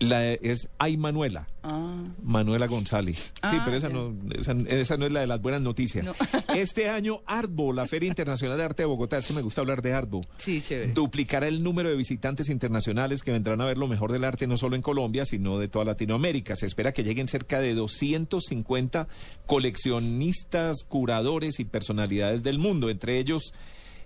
La, 0.00 0.32
es 0.32 0.68
Ay 0.78 0.96
Manuela. 0.96 1.46
Ah, 1.62 2.02
Manuela 2.22 2.66
González. 2.66 3.18
sí, 3.18 3.32
Ah, 3.42 3.62
pero 3.64 3.76
esa 3.76 3.88
no, 3.90 4.14
esa, 4.34 4.52
esa 4.68 4.96
no 4.96 5.04
es 5.06 5.12
la 5.12 5.20
de 5.20 5.26
las 5.26 5.40
buenas 5.42 5.60
noticias. 5.60 6.06
No. 6.06 6.14
Este 6.56 6.88
año, 6.88 7.20
Artbo, 7.26 7.72
la 7.72 7.86
Feria 7.86 8.08
Internacional 8.08 8.56
de 8.56 8.64
Arte 8.64 8.82
de 8.82 8.86
Bogotá, 8.86 9.18
es 9.18 9.26
que 9.26 9.34
me 9.34 9.42
gusta 9.42 9.60
hablar 9.60 9.82
de 9.82 9.92
Artbo, 9.92 10.22
sí, 10.38 10.60
chévere. 10.62 10.92
duplicará 10.92 11.46
el 11.48 11.62
número 11.62 11.90
de 11.90 11.96
visitantes 11.96 12.48
internacionales 12.48 13.22
que 13.22 13.30
vendrán 13.30 13.60
a 13.60 13.66
ver 13.66 13.76
lo 13.78 13.86
mejor 13.88 14.10
del 14.10 14.24
arte 14.24 14.46
no 14.46 14.56
solo 14.56 14.74
en 14.74 14.82
Colombia, 14.82 15.24
sino 15.24 15.58
de 15.58 15.68
toda 15.68 15.84
Latinoamérica. 15.84 16.56
Se 16.56 16.66
espera 16.66 16.92
que 16.92 17.04
lleguen 17.04 17.28
cerca 17.28 17.60
de 17.60 17.74
250 17.74 19.06
coleccionistas, 19.46 20.84
curadores 20.84 21.60
y 21.60 21.64
personalidades 21.64 22.42
del 22.42 22.58
mundo, 22.58 22.90
entre 22.90 23.18
ellos 23.18 23.52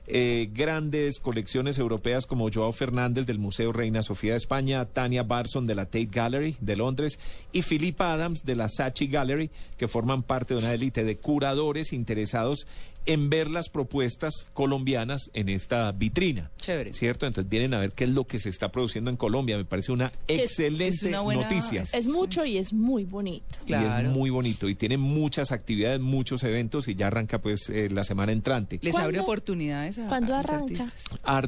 eh, 0.07 0.51
grandes 0.53 1.19
colecciones 1.19 1.79
europeas 1.79 2.27
como 2.27 2.51
Joao 2.53 2.73
Fernández 2.73 3.25
del 3.27 3.39
Museo 3.39 3.73
Reina 3.73 4.03
Sofía 4.03 4.33
de 4.33 4.37
España, 4.39 4.85
Tania 4.85 5.23
Barson 5.23 5.67
de 5.67 5.75
la 5.75 5.87
Tate 5.87 6.09
Gallery 6.11 6.57
de 6.61 6.77
Londres 6.77 7.19
y 7.53 7.63
Philippa 7.63 8.13
Adams 8.13 8.45
de 8.45 8.55
la 8.55 8.69
Saatchi 8.69 9.07
Gallery, 9.07 9.51
que 9.79 9.89
forman 9.89 10.23
parte 10.23 10.55
de 10.55 10.61
una 10.61 10.75
élite 10.75 11.05
de 11.05 11.17
curadores 11.17 11.93
interesados 11.93 12.67
en 13.07 13.29
ver 13.31 13.51
las 13.51 13.69
propuestas 13.69 14.47
colombianas 14.55 15.31
en 15.35 15.49
esta 15.49 15.93
vitrina. 15.93 16.51
Chévere. 16.59 16.93
¿Cierto? 16.93 17.27
Entonces 17.27 17.51
vienen 17.51 17.75
a 17.75 17.79
ver 17.79 17.93
qué 17.93 18.05
es 18.05 18.11
lo 18.11 18.25
que 18.27 18.39
se 18.39 18.49
está 18.49 18.71
produciendo 18.73 19.11
en 19.11 19.17
Colombia. 19.17 19.57
Me 19.59 19.65
parece 19.65 19.93
una 19.93 20.11
excelente 20.29 20.89
es 20.97 21.03
una 21.03 21.21
buena- 21.21 21.43
noticia. 21.43 21.83
es- 21.83 21.93
Es 21.95 22.07
mucho 22.07 22.45
y 22.45 22.57
es 22.59 22.73
muy 22.73 23.05
bonito. 23.05 23.45
Y 23.65 23.67
Claro. 23.69 24.09
es 24.09 24.15
muy 24.15 24.31
bonito 24.31 24.69
y 24.69 24.75
tiene 24.75 24.97
muchas 24.97 25.53
actividades, 25.53 26.01
muchos 26.01 26.43
eventos 26.45 26.89
y 26.89 26.95
ya 26.95 27.09
arranca 27.09 27.41
pues 27.41 27.69
eh, 27.69 27.89
la 27.91 28.05
semana 28.05 28.33
entrante. 28.33 28.79
Les 28.83 28.93
¿Cuándo? 28.93 29.07
abre 29.07 29.21
oportunidades 29.21 29.99
a, 29.99 30.07
¿Cuándo 30.09 30.35
a 30.35 30.41
arranca? 30.41 30.87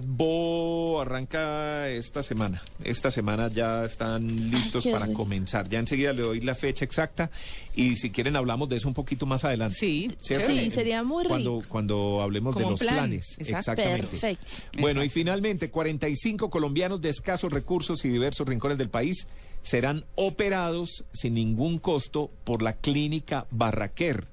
Arbo 0.01 1.01
arranca 1.01 1.89
esta 1.89 2.23
semana. 2.23 2.63
Esta 2.85 3.11
semana 3.11 3.49
ya 3.51 3.85
están 3.85 4.51
listos 4.51 4.87
para 4.87 5.07
comenzar. 5.13 5.69
Ya 5.69 5.79
enseguida 5.79 6.13
le 6.13 6.23
doy 6.23 6.41
la 6.41 6.55
fecha 6.55 6.85
exacta 6.85 7.31
y 7.75 7.97
si 7.97 8.11
quieren 8.11 8.37
hablamos 8.37 8.69
de 8.69 8.77
eso 8.77 8.89
un 8.89 8.95
poquito 8.95 9.27
más 9.27 9.45
adelante. 9.45 9.75
Sí, 9.75 10.11
¿Cierto? 10.21 10.49
Sí, 10.49 10.71
sería 10.71 11.03
muy 11.03 11.25
rico. 11.25 11.35
Cuando 11.69 12.21
hablemos 12.23 12.55
de 12.57 12.63
los 12.63 12.81
plan. 12.81 12.95
planes. 12.95 13.39
Exacto. 13.39 13.59
Exactamente. 13.73 14.07
Perfecto. 14.07 14.53
Bueno, 14.79 15.03
y 15.03 15.09
finalmente, 15.09 15.71
45 15.71 16.51
colombianos 16.51 17.01
de 17.01 17.11
escasos 17.11 17.53
recursos 17.53 18.05
y 18.05 18.09
diversos 18.09 18.47
rincones 18.47 18.79
del 18.79 18.89
país 18.89 19.27
serán 19.63 20.05
operados 20.15 21.05
sin 21.13 21.35
ningún 21.35 21.79
costo 21.79 22.31
por 22.45 22.63
la 22.63 22.75
clínica 22.75 23.47
Barraquer. 23.51 24.27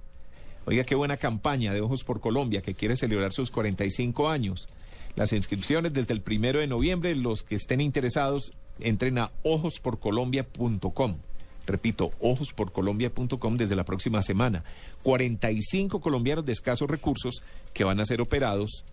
Oiga, 0.65 0.84
qué 0.84 0.96
buena 0.96 1.17
campaña 1.17 1.74
de 1.74 1.82
Ojos 1.82 2.03
por 2.03 2.22
Colombia 2.22 2.62
que 2.62 2.74
quiere 2.74 2.96
celebrar 2.96 3.34
sus 3.34 3.51
45 3.51 4.29
años. 4.29 4.70
Las 5.15 5.34
inscripciones 5.34 5.93
desde 5.93 6.13
el 6.13 6.22
primero 6.22 6.60
de 6.60 6.67
noviembre, 6.67 7.15
los 7.15 7.43
que 7.43 7.55
estén 7.55 7.82
interesados, 7.82 8.53
entren 8.79 9.17
a 9.17 9.32
ojosporcolombia.com. 9.43 11.17
Repito, 11.65 12.12
ojosporcolombia.com 12.20 13.58
desde 13.58 13.75
la 13.75 13.84
próxima 13.86 14.22
semana. 14.22 14.63
45 15.03 16.01
colombianos 16.01 16.46
de 16.46 16.51
escasos 16.51 16.89
recursos 16.89 17.41
que 17.74 17.84
van 17.84 18.00
a 18.00 18.05
ser 18.05 18.22
operados 18.22 18.84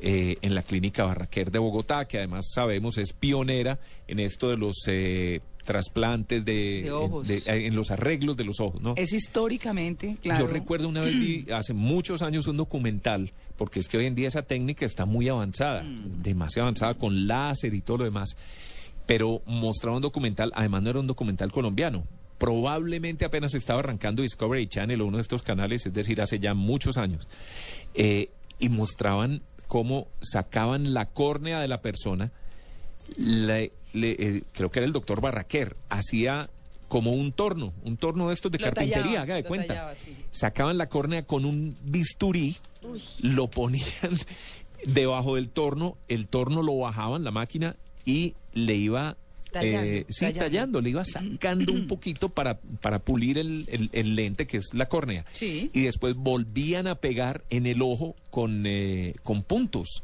eh, 0.00 0.36
en 0.42 0.54
la 0.54 0.62
clínica 0.62 1.04
Barraquer 1.04 1.50
de 1.50 1.58
Bogotá, 1.58 2.06
que 2.06 2.18
además 2.18 2.46
sabemos 2.52 2.98
es 2.98 3.12
pionera 3.12 3.78
en 4.08 4.18
esto 4.20 4.50
de 4.50 4.56
los 4.56 4.76
eh, 4.88 5.40
trasplantes 5.64 6.44
de, 6.44 6.82
De 6.82 6.90
ojos. 6.90 7.28
de- 7.28 7.38
eh, 7.38 7.66
en 7.66 7.76
los 7.76 7.90
arreglos 7.92 8.36
de 8.36 8.44
los 8.44 8.58
ojos, 8.60 8.80
¿no? 8.82 8.94
Es 8.96 9.12
históricamente, 9.12 10.16
claro. 10.20 10.46
Yo 10.46 10.52
recuerdo 10.52 10.88
una 10.88 11.02
vez 11.02 11.14
vi 11.14 11.46
hace 11.52 11.72
muchos 11.72 12.22
años 12.22 12.48
un 12.48 12.56
documental, 12.56 13.32
porque 13.56 13.78
es 13.78 13.86
que 13.88 13.96
hoy 13.98 14.06
en 14.06 14.16
día 14.16 14.26
esa 14.28 14.42
técnica 14.42 14.84
está 14.86 15.06
muy 15.06 15.28
avanzada, 15.28 15.84
demasiado 15.84 16.66
avanzada 16.66 16.94
con 16.94 17.28
láser 17.28 17.72
y 17.74 17.80
todo 17.80 17.98
lo 17.98 18.04
demás. 18.04 18.36
Pero 19.06 19.42
mostraba 19.46 19.96
un 19.96 20.02
documental, 20.02 20.52
además 20.54 20.82
no 20.82 20.90
era 20.90 21.00
un 21.00 21.06
documental 21.06 21.50
colombiano. 21.52 22.04
Probablemente 22.38 23.24
apenas 23.24 23.54
estaba 23.54 23.80
arrancando 23.80 24.22
Discovery 24.22 24.66
Channel 24.66 25.00
o 25.00 25.06
uno 25.06 25.18
de 25.18 25.22
estos 25.22 25.42
canales, 25.42 25.86
es 25.86 25.92
decir, 25.94 26.20
hace 26.20 26.38
ya 26.38 26.54
muchos 26.54 26.96
años. 26.96 27.28
Eh, 27.94 28.30
y 28.58 28.68
mostraban 28.68 29.42
cómo 29.68 30.06
sacaban 30.20 30.92
la 30.94 31.06
córnea 31.06 31.60
de 31.60 31.68
la 31.68 31.80
persona 31.82 32.30
le- 33.16 33.72
le- 33.92 34.16
eh, 34.18 34.42
creo 34.52 34.70
que 34.70 34.78
era 34.78 34.86
el 34.86 34.92
doctor 34.92 35.20
Barraquer, 35.20 35.76
hacía 35.88 36.48
como 36.88 37.12
un 37.12 37.32
torno, 37.32 37.72
un 37.84 37.96
torno 37.96 38.28
de 38.28 38.34
estos 38.34 38.52
de 38.52 38.58
Lo 38.58 38.64
carpintería, 38.66 39.02
tallaba, 39.02 39.22
haga 39.22 39.34
de 39.36 39.44
cuenta. 39.44 39.66
tallaba, 39.68 39.94
sí. 39.94 40.14
Sacaban 40.30 40.78
la 40.78 40.88
córnea 40.88 41.22
con 41.22 41.44
un 41.44 41.74
bisturí, 41.82 42.56
lo 43.22 43.48
ponían 43.48 43.84
debajo 44.86 45.36
del 45.36 45.48
torno, 45.48 45.96
el 46.08 46.28
torno 46.28 46.62
lo 46.62 46.76
bajaban, 46.78 47.24
la 47.24 47.30
máquina, 47.30 47.76
y 48.04 48.34
le 48.54 48.74
iba... 48.76 49.16
Tallando, 49.50 49.82
eh, 49.86 50.06
sí, 50.08 50.20
tallando. 50.20 50.40
tallando, 50.40 50.80
le 50.80 50.90
iba 50.90 51.04
sacando 51.04 51.72
un 51.74 51.86
poquito 51.88 52.30
para, 52.30 52.58
para 52.58 53.00
pulir 53.00 53.36
el, 53.36 53.66
el- 53.68 53.90
el 53.92 54.16
lente 54.16 54.46
que 54.46 54.56
es 54.56 54.72
la 54.72 54.88
córnea. 54.88 55.26
Sí. 55.32 55.70
Y 55.74 55.82
después 55.82 56.14
volvían 56.14 56.86
a 56.86 56.94
pegar 56.94 57.44
en 57.50 57.66
el 57.66 57.82
ojo 57.82 58.16
con, 58.30 58.64
eh, 58.66 59.14
con 59.22 59.42
puntos. 59.42 60.02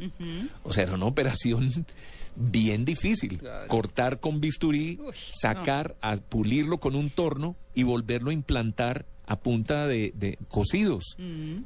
O 0.64 0.72
sea, 0.74 0.82
era 0.84 0.94
una 0.96 1.06
operación 1.06 1.70
bien 2.36 2.84
difícil. 2.84 3.40
Cortar 3.68 4.20
con 4.20 4.42
bisturí, 4.42 4.98
sacar, 5.30 5.96
a 6.02 6.16
pulirlo 6.16 6.76
con 6.78 6.94
un 6.94 7.08
torno 7.08 7.56
y 7.74 7.84
volverlo 7.84 8.28
a 8.28 8.34
implantar 8.34 9.06
a 9.30 9.36
punta 9.36 9.86
de, 9.86 10.12
de 10.16 10.38
cosidos, 10.48 11.16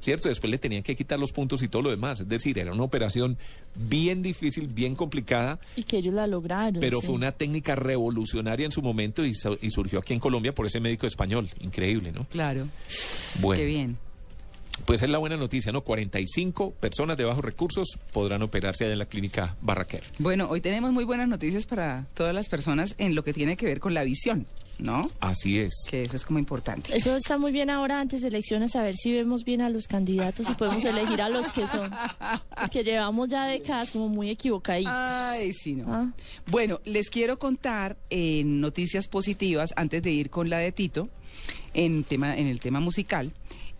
¿cierto? 0.00 0.28
Después 0.28 0.50
le 0.50 0.58
tenían 0.58 0.82
que 0.82 0.96
quitar 0.96 1.18
los 1.18 1.30
puntos 1.30 1.62
y 1.62 1.68
todo 1.68 1.82
lo 1.82 1.90
demás. 1.90 2.20
Es 2.20 2.28
decir, 2.28 2.58
era 2.58 2.72
una 2.72 2.82
operación 2.82 3.38
bien 3.76 4.20
difícil, 4.20 4.66
bien 4.66 4.96
complicada, 4.96 5.60
Y 5.76 5.84
que 5.84 5.98
ellos 5.98 6.12
la 6.12 6.26
lograron. 6.26 6.80
pero 6.80 7.00
sí. 7.00 7.06
fue 7.06 7.14
una 7.14 7.30
técnica 7.32 7.76
revolucionaria 7.76 8.66
en 8.66 8.72
su 8.72 8.82
momento 8.82 9.24
y 9.24 9.32
surgió 9.34 10.00
aquí 10.00 10.12
en 10.12 10.18
Colombia 10.20 10.52
por 10.54 10.66
ese 10.66 10.80
médico 10.80 11.06
español. 11.06 11.48
Increíble, 11.60 12.10
¿no? 12.12 12.24
Claro, 12.26 12.66
Bueno. 13.40 13.60
qué 13.60 13.66
bien. 13.66 13.96
Pues 14.86 15.02
es 15.02 15.10
la 15.10 15.18
buena 15.18 15.36
noticia, 15.36 15.70
¿no? 15.70 15.82
45 15.82 16.72
personas 16.72 17.16
de 17.18 17.24
bajos 17.24 17.44
recursos 17.44 17.98
podrán 18.12 18.42
operarse 18.42 18.84
allá 18.84 18.94
en 18.94 18.98
la 18.98 19.06
clínica 19.06 19.54
Barraquer. 19.60 20.02
Bueno, 20.18 20.48
hoy 20.48 20.60
tenemos 20.62 20.92
muy 20.92 21.04
buenas 21.04 21.28
noticias 21.28 21.66
para 21.66 22.06
todas 22.14 22.34
las 22.34 22.48
personas 22.48 22.94
en 22.98 23.14
lo 23.14 23.22
que 23.22 23.32
tiene 23.34 23.56
que 23.56 23.66
ver 23.66 23.80
con 23.80 23.92
la 23.94 24.02
visión, 24.02 24.46
¿no? 24.78 25.10
Así 25.20 25.58
es. 25.58 25.74
Que 25.88 26.04
eso 26.04 26.16
es 26.16 26.24
como 26.24 26.38
importante. 26.38 26.96
Eso 26.96 27.16
está 27.16 27.38
muy 27.38 27.52
bien 27.52 27.70
ahora 27.70 28.00
antes 28.00 28.22
de 28.22 28.28
elecciones, 28.28 28.74
a 28.76 28.82
ver 28.82 28.94
si 28.96 29.12
vemos 29.12 29.44
bien 29.44 29.60
a 29.60 29.70
los 29.70 29.86
candidatos 29.86 30.48
y 30.48 30.54
podemos 30.54 30.84
elegir 30.84 31.22
a 31.22 31.28
los 31.28 31.52
que 31.52 31.66
son. 31.66 31.90
Porque 32.60 32.82
llevamos 32.82 33.28
ya 33.28 33.46
décadas 33.46 33.90
como 33.90 34.08
muy 34.08 34.30
equivocaditos. 34.30 34.92
Ay, 34.94 35.52
sí, 35.52 35.74
no. 35.74 35.92
Ah. 35.92 36.12
Bueno, 36.46 36.80
les 36.84 37.10
quiero 37.10 37.38
contar 37.38 37.96
en 38.10 38.60
noticias 38.60 39.08
positivas, 39.08 39.70
antes 39.76 40.02
de 40.02 40.10
ir 40.10 40.30
con 40.30 40.50
la 40.50 40.58
de 40.58 40.72
Tito, 40.72 41.08
en, 41.74 42.04
tema, 42.04 42.36
en 42.36 42.46
el 42.46 42.60
tema 42.60 42.80
musical, 42.80 43.32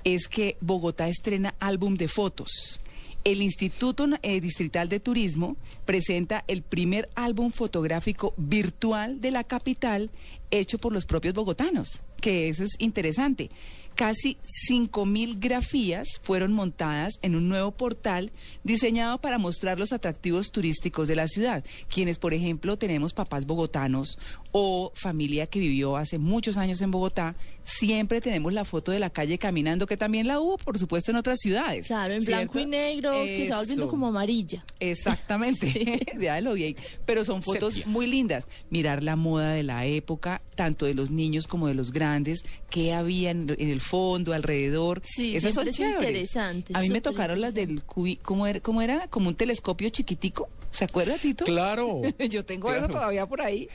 es 0.05 0.29
que 0.29 0.57
Bogotá 0.61 1.09
estrena 1.09 1.55
álbum 1.61 1.97
de 1.97 2.09
fotos. 2.09 2.81
El 3.25 3.41
Instituto 3.41 4.09
eh, 4.23 4.41
Distrital 4.41 4.89
de 4.89 4.99
Turismo 4.99 5.57
presenta 5.85 6.45
el 6.49 6.63
primer 6.63 7.09
álbum 7.15 7.53
fotográfico 7.53 8.35
virtual 8.37 9.21
de 9.21 9.31
la 9.31 9.45
capital 9.45 10.11
hecho 10.51 10.79
por 10.79 10.93
los 10.93 11.07
propios 11.07 11.33
bogotanos, 11.33 12.03
que 12.21 12.49
eso 12.49 12.65
es 12.65 12.73
interesante. 12.79 13.51
Casi 13.95 14.39
5.000 14.71 15.37
grafías 15.39 16.09
fueron 16.23 16.53
montadas 16.53 17.19
en 17.21 17.37
un 17.37 17.49
nuevo 17.49 17.73
portal 17.73 18.33
diseñado 18.65 19.19
para 19.19 19.39
mostrar 19.39 19.79
los 19.79 19.93
atractivos 19.93 20.51
turísticos 20.51 21.09
de 21.09 21.17
la 21.17 21.29
ciudad. 21.29 21.63
Quienes, 21.93 22.19
por 22.19 22.33
ejemplo, 22.33 22.79
tenemos 22.79 23.13
papás 23.13 23.45
bogotanos 23.45 24.19
o 24.53 24.93
familia 24.95 25.47
que 25.47 25.59
vivió 25.59 25.97
hace 25.97 26.19
muchos 26.19 26.57
años 26.59 26.81
en 26.83 26.91
Bogotá, 26.91 27.35
siempre 27.65 28.21
tenemos 28.21 28.53
la 28.53 28.65
foto 28.65 28.93
de 28.93 28.99
la 28.99 29.09
calle 29.11 29.39
caminando, 29.39 29.87
que 29.87 29.97
también 29.97 30.27
la 30.29 30.41
hubo, 30.41 30.59
por 30.59 30.79
supuesto, 30.79 31.11
en 31.11 31.17
otras 31.17 31.39
ciudades. 31.41 31.87
Claro, 31.87 32.13
en 32.15 32.25
blanco 32.25 32.59
y 32.59 32.67
negro, 32.67 33.13
que 33.13 33.47
se 33.47 33.51
va 33.51 33.59
volviendo 33.59 33.89
como 33.89 34.07
amarilla. 34.09 34.65
Exactamente, 34.81 36.01
ya 36.21 36.41
lo 36.41 36.55
vi. 36.55 36.77
Pero 37.07 37.25
son 37.25 37.43
fotos 37.43 37.75
Sepia. 37.75 37.89
muy 37.91 38.07
lindas. 38.07 38.47
Mirar 38.71 39.03
la 39.03 39.17
moda 39.17 39.53
de 39.53 39.63
la 39.63 39.87
época, 39.87 40.43
tanto 40.55 40.87
de 40.87 40.95
los 40.95 41.11
niños 41.11 41.47
como 41.47 41.67
de 41.69 41.75
los 41.75 41.93
grandes, 41.93 42.45
qué 42.71 42.93
había 42.93 43.31
en, 43.31 43.55
en 43.59 43.69
el 43.71 43.81
fondo, 43.81 44.33
alrededor. 44.33 45.03
Sí, 45.05 45.35
Esas 45.37 45.55
son 45.55 45.71
chéveres. 45.71 45.99
interesante, 46.11 46.73
A 46.77 46.81
mí 46.81 46.91
me 46.91 47.01
tocaron 47.01 47.41
las 47.41 47.55
del 47.55 47.83
cubi, 47.85 48.17
¿cómo 48.17 48.47
era? 48.47 48.61
¿Cómo 48.61 48.83
era? 48.83 49.09
Como 49.09 49.29
un 49.29 49.35
telescopio 49.35 49.89
chiquitico. 49.89 50.49
¿Se 50.71 50.85
acuerda, 50.85 51.17
Tito? 51.19 51.45
Claro. 51.45 52.01
Yo 52.31 52.45
tengo 52.45 52.69
Claro. 52.69 52.85
eso 52.85 52.93
todavía 52.93 53.27
por 53.27 53.41
ahí. 53.43 53.69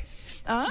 ¿Ah? 0.47 0.69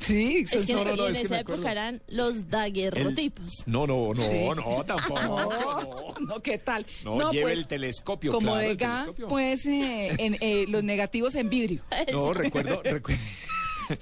Sí, 0.00 0.46
son- 0.46 0.60
Es 0.60 0.66
que, 0.66 0.72
no, 0.74 0.84
no, 0.84 0.94
no, 0.96 1.06
en 1.06 1.10
es 1.12 1.18
que 1.18 1.24
esa 1.24 1.34
me 1.34 1.40
acuerdo. 1.40 1.62
época 1.62 1.72
eran 1.72 2.02
los 2.08 2.48
daguerrotipos. 2.48 3.64
No, 3.66 3.84
no, 3.86 4.14
no, 4.14 4.22
Sí. 4.22 4.38
no, 4.56 4.84
tampoco. 4.84 5.20
no. 6.20 6.26
No, 6.26 6.40
¿qué 6.42 6.58
tal? 6.58 6.86
No, 7.04 7.32
lleve 7.32 7.52
el 7.52 7.66
telescopio, 7.66 8.32
Como 8.32 8.52
claro, 8.52 8.58
de 8.60 8.70
el 8.70 8.76
telescopio. 8.76 9.28
pues 9.28 9.66
eh, 9.66 10.14
en, 10.18 10.36
eh, 10.40 10.66
los 10.68 10.84
negativos 10.84 11.34
en 11.34 11.50
vidrio. 11.50 11.82
No, 12.12 12.32
recuerdo, 12.32 12.80
recuerdo. 12.84 13.20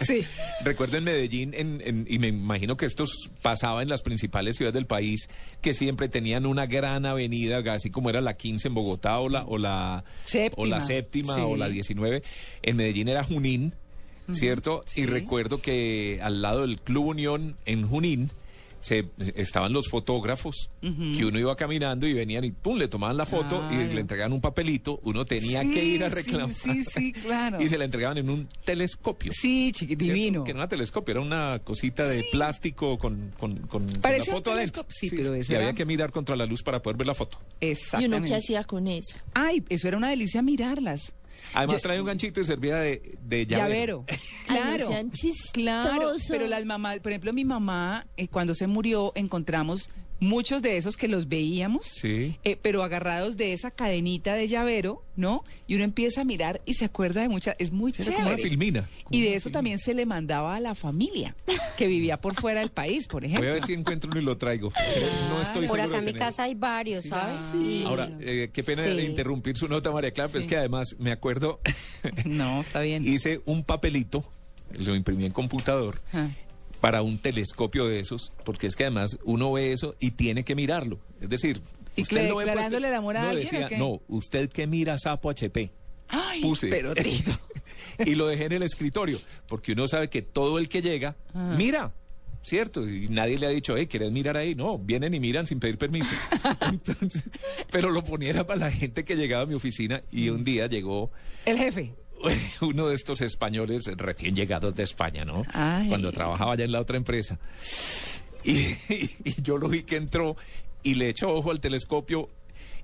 Sí. 0.00 0.26
Recuerdo 0.64 0.96
en 0.96 1.05
Medellín, 1.05 1.55
en- 1.55 1.81
en- 1.85 2.07
y 2.11 2.18
me 2.18 2.26
imagino 2.26 2.76
que 2.76 2.87
esto 2.87 3.05
pasaba 3.40 3.83
en 3.83 3.88
las 3.88 4.02
principales 4.02 4.57
ciudades 4.57 4.74
del 4.74 4.87
país, 4.87 5.29
que 5.62 5.72
siempre 5.72 6.09
tenían 6.09 6.44
una 6.44 6.66
gran 6.66 7.07
avenida, 7.07 7.59
así 7.72 7.90
como 7.90 8.11
era 8.11 8.20
la 8.20 8.37
15 8.37 8.66
en 8.66 8.74
Bogotá 8.74 9.20
o 9.20 9.29
la, 9.29 9.44
o 9.44 9.59
la 9.59 10.02
Séptima. 10.24 10.61
o 10.61 10.66
la 10.66 10.81
séptima 10.81 11.35
Sí. 11.37 11.40
o 11.40 11.55
la 11.57 11.68
19. 11.68 12.24
En 12.62 12.74
Medellín 12.76 13.07
era 13.09 13.22
Junín, 13.22 13.76
¿cierto? 14.32 14.82
sí. 14.86 15.02
Y 15.02 15.06
recuerdo 15.06 15.60
que 15.60 16.20
al 16.22 16.42
lado 16.42 16.62
del 16.62 16.80
Club 16.80 17.06
Unión 17.06 17.56
en 17.64 17.86
Junín 17.88 18.30
se, 18.78 19.06
estaban 19.34 19.72
los 19.72 19.88
fotógrafos, 19.88 20.68
que 20.80 21.24
uno 21.24 21.40
iba 21.40 21.56
caminando 21.56 22.06
y 22.06 22.12
venían 22.12 22.44
y 22.44 22.52
pum, 22.52 22.76
le 22.78 22.86
tomaban 22.86 23.16
la 23.16 23.26
foto 23.26 23.64
y 23.72 23.76
le 23.92 24.00
entregaban 24.00 24.32
un 24.32 24.40
papelito, 24.40 25.00
uno 25.02 25.24
tenía 25.24 25.62
Sí, 25.62 25.74
que 25.74 25.84
ir 25.84 26.04
a 26.04 26.08
reclamar. 26.08 26.54
sí, 26.54 26.84
sí, 26.84 27.12
claro. 27.24 27.60
y 27.60 27.68
se 27.68 27.78
la 27.78 27.84
entregaban 27.86 28.18
en 28.18 28.30
un 28.30 28.46
telescopio. 28.64 29.32
Sí, 29.34 29.72
chiqui, 29.72 29.96
¿cierto? 29.96 30.04
divino. 30.04 30.44
Que 30.44 30.52
no 30.52 30.60
era 30.60 30.68
telescopio, 30.68 31.12
era 31.12 31.20
una 31.20 31.58
cosita 31.64 32.06
de 32.06 32.26
plástico 32.30 32.96
con, 32.98 33.32
con, 33.40 33.56
con, 33.66 33.86
con 33.86 34.00
Parecía 34.00 34.26
la 34.26 34.36
un 34.36 34.36
foto 34.42 34.52
adentro. 34.52 34.84
telescopio, 34.84 34.96
sí, 35.00 35.16
pero 35.16 35.34
eso 35.34 35.52
y 35.52 35.54
era- 35.56 35.64
había 35.64 35.74
que 35.74 35.84
mirar 35.84 36.12
contra 36.12 36.36
la 36.36 36.46
luz 36.46 36.62
para 36.62 36.80
poder 36.80 36.96
ver 36.98 37.06
la 37.08 37.14
foto. 37.14 37.40
¿Y 37.60 37.66
Exactamente. 37.68 38.16
uno 38.18 38.26
qué 38.28 38.34
hacía 38.36 38.62
con 38.62 38.86
eso? 38.86 39.16
Ay, 39.34 39.64
eso 39.68 39.88
era 39.88 39.96
una 39.96 40.10
delicia 40.10 40.42
mirarlas. 40.42 41.12
Además 41.55 41.83
trae 41.83 42.01
un 42.01 42.07
ganchito 42.07 42.40
y 42.40 42.44
servía 42.44 42.77
de, 42.79 43.16
de 43.22 43.46
llavero. 43.46 44.05
Llavero. 44.07 44.07
Ay, 44.49 44.79
no 44.79 44.87
Claro. 44.87 45.11
chistosos. 45.12 45.51
Claro, 45.53 46.12
pero 46.29 46.46
las 46.46 46.64
mamás, 46.66 47.01
por 47.01 47.12
ejemplo, 47.12 47.33
mi 47.33 47.44
mamá, 47.44 48.07
eh, 48.16 48.29
cuando 48.29 48.55
se 48.55 48.66
murió, 48.66 49.12
encontramos 49.14 49.88
muchos 50.20 50.62
de 50.62 50.76
esos 50.79 50.96
que 50.96 51.09
los 51.09 51.29
veíamos, 51.29 51.87
Sí. 51.87 52.37
eh, 52.44 52.57
pero 52.61 52.83
agarrados 52.83 53.37
de 53.37 53.52
esa 53.52 53.70
cadenita 53.70 54.35
de 54.35 54.48
llavero, 54.48 55.02
¿no? 55.14 55.44
Y 55.66 55.74
uno 55.74 55.85
empieza 55.85 56.22
a 56.22 56.24
mirar 56.24 56.62
y 56.64 56.74
se 56.74 56.85
acuerda 56.87 57.20
de 57.22 57.29
muchas, 57.29 57.55
es 57.59 57.70
muy 57.72 57.92
chévere. 57.92 58.16
como 58.16 58.29
una 58.29 58.38
filmina. 58.38 58.88
Y 59.11 59.20
de 59.22 59.35
eso 59.37 59.50
también 59.50 59.79
se 59.79 59.92
le 59.94 60.07
mandaba 60.07 60.57
a 60.57 60.61
la 60.61 60.74
familia 60.74 61.37
que 61.76 61.87
vivía 61.87 62.20
por 62.20 62.35
fuera 62.35 62.61
del 62.61 62.70
país, 62.70 63.07
por 63.07 63.24
ejemplo. 63.24 63.42
Voy 63.42 63.50
a 63.50 63.55
ver 63.55 63.62
si 63.64 63.74
encuentro 63.74 64.11
uno 64.11 64.20
y 64.20 64.24
lo 64.24 64.37
traigo. 64.38 64.72
No 65.29 65.42
estoy 65.42 65.66
Por 65.66 65.76
seguro 65.79 65.83
acá 65.94 65.98
en 65.98 66.05
mi 66.07 66.12
casa 66.14 66.44
hay 66.44 66.55
varios, 66.55 67.05
¿sabes? 67.05 67.38
Y- 67.55 67.83
Ahora, 67.85 68.11
eh, 68.20 68.50
qué 68.52 68.64
pena 68.64 68.83
Sí. 68.83 68.88
interrumpir 69.00 69.57
su 69.59 69.68
nota, 69.68 69.90
María 69.92 70.11
Clara, 70.12 70.29
pero 70.29 70.40
es 70.40 70.46
que 70.46 70.57
además 70.57 70.96
me 70.98 71.12
acuerdo, 71.12 71.61
No, 72.24 72.61
está 72.62 72.81
bien. 72.81 73.07
hice 73.07 73.40
un 73.44 73.64
papelito, 73.64 74.24
lo 74.79 74.94
imprimí 74.94 75.26
en 75.26 75.33
computador, 75.33 76.00
Ah. 76.12 76.29
Para 76.80 77.02
un 77.02 77.18
telescopio 77.18 77.86
de 77.86 78.00
esos, 78.00 78.32
porque 78.44 78.66
es 78.66 78.76
que 78.76 78.84
además 78.84 79.18
uno 79.24 79.52
ve 79.52 79.72
eso 79.72 79.94
y 80.00 80.12
tiene 80.12 80.44
que 80.44 80.54
mirarlo. 80.54 80.98
Es 81.20 81.28
decir, 81.28 81.60
¿Y 81.96 82.02
usted 82.02 82.24
cle- 82.24 82.28
no 82.28 82.36
ve 82.36 82.44
declarándole 82.44 82.88
el 82.88 82.94
amor 82.94 83.16
a 83.16 83.22
no, 83.22 83.28
alguien, 83.30 83.48
decía, 83.50 83.78
no, 83.78 84.00
usted 84.08 84.50
que 84.50 84.66
mira 84.66 84.98
sapo 84.98 85.30
HP. 85.30 85.70
Ay, 86.08 86.42
Puse. 86.42 86.68
pero 86.68 86.94
Tito. 86.94 87.38
y 88.06 88.14
lo 88.14 88.26
dejé 88.26 88.44
en 88.44 88.52
el 88.52 88.62
escritorio, 88.62 89.18
porque 89.48 89.72
uno 89.72 89.88
sabe 89.88 90.08
que 90.10 90.22
todo 90.22 90.58
el 90.58 90.68
que 90.68 90.82
llega, 90.82 91.16
Ah. 91.34 91.54
mira, 91.56 91.92
¿cierto? 92.42 92.88
Y 92.88 93.08
nadie 93.08 93.38
le 93.38 93.46
ha 93.46 93.50
dicho, 93.50 93.76
hey, 93.76 93.86
¿quieres 93.88 94.12
mirar 94.12 94.36
ahí? 94.36 94.54
No, 94.54 94.78
vienen 94.78 95.14
y 95.14 95.20
miran 95.20 95.46
sin 95.48 95.58
pedir 95.58 95.78
permiso. 95.78 96.10
Entonces, 96.60 97.24
pero 97.72 97.90
lo 97.90 98.04
ponía 98.04 98.46
para 98.46 98.60
la 98.60 98.70
gente 98.70 99.04
que 99.04 99.16
llegaba 99.16 99.42
a 99.42 99.46
mi 99.46 99.54
oficina 99.54 100.02
y 100.12 100.28
un 100.28 100.44
día 100.44 100.66
llegó 100.68 101.10
El 101.44 101.56
jefe. 101.58 101.92
uno 102.60 102.88
de 102.88 102.94
estos 102.94 103.20
españoles 103.20 103.84
recién 103.96 104.34
llegados 104.34 104.74
de 104.74 104.82
España, 104.82 105.24
¿no? 105.24 105.42
Ay. 105.52 105.88
Cuando 105.88 106.12
trabajaba 106.12 106.56
ya 106.56 106.64
en 106.64 106.72
la 106.72 106.80
otra 106.80 106.96
empresa. 106.96 107.38
Y, 108.44 108.52
y 109.24 109.42
yo 109.42 109.56
lo 109.58 109.68
vi 109.68 109.82
que 109.82 109.96
entró 109.96 110.36
y 110.82 110.94
le 110.94 111.08
echó 111.08 111.30
ojo 111.30 111.50
al 111.50 111.60
telescopio 111.60 112.28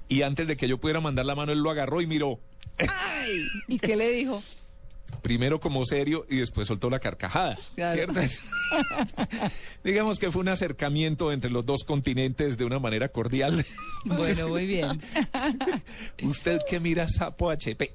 y 0.09 0.23
antes 0.23 0.47
de 0.47 0.57
que 0.57 0.69
yo 0.69 0.79
pudiera 0.79 1.01
mandar 1.01 1.25
la 1.27 1.35
mano, 1.35 1.53
él 1.53 1.61
lo 1.61 1.71
agarró 1.71 2.01
y 2.01 2.07
miró. 2.07 2.41
Ay, 2.79 3.47
¿y 3.69 3.79
qué 3.79 3.97
le 3.97 4.11
dijo? 4.11 4.43
Primero 5.21 5.61
como 5.61 5.85
serio 5.85 6.25
y 6.29 6.37
después 6.39 6.67
soltó 6.67 6.89
la 6.91 6.99
carcajada, 6.99 7.59
Claro. 7.75 8.13
¿cierto? 8.15 8.21
Digamos 9.85 10.19
que 10.19 10.31
fue 10.31 10.41
un 10.41 10.49
acercamiento 10.49 11.33
entre 11.33 11.51
los 11.51 11.65
dos 11.67 11.85
continentes 11.85 12.57
de 12.57 12.65
una 12.65 12.79
manera 12.79 13.09
cordial. 13.11 13.65
Bueno, 14.05 14.49
muy 14.49 14.67
bien. 14.67 15.01
Usted 16.23 16.61
que 16.69 16.81
mira 16.81 17.07
sapo 17.09 17.51
HP. 17.51 17.95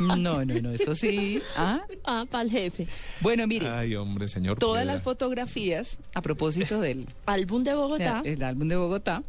No, 0.00 0.16
no, 0.16 0.44
no, 0.44 0.70
eso 0.70 0.94
sí. 0.94 1.40
Ah, 1.56 1.82
Ah, 2.04 2.24
para 2.30 2.44
el 2.44 2.50
jefe. 2.50 2.86
bueno, 3.20 3.46
mire, 3.46 3.68
Ay, 3.68 3.94
hombre, 3.94 4.28
señor. 4.28 4.58
todas 4.58 4.84
las 4.84 5.02
fotografías, 5.02 5.98
a 6.14 6.22
propósito 6.22 6.80
del 6.80 7.06
Álbum 7.26 7.62
de 7.64 7.74
Bogotá. 7.74 8.22
el 8.24 8.42
álbum 8.42 8.68
de 8.68 8.76
Bogotá, 8.76 9.22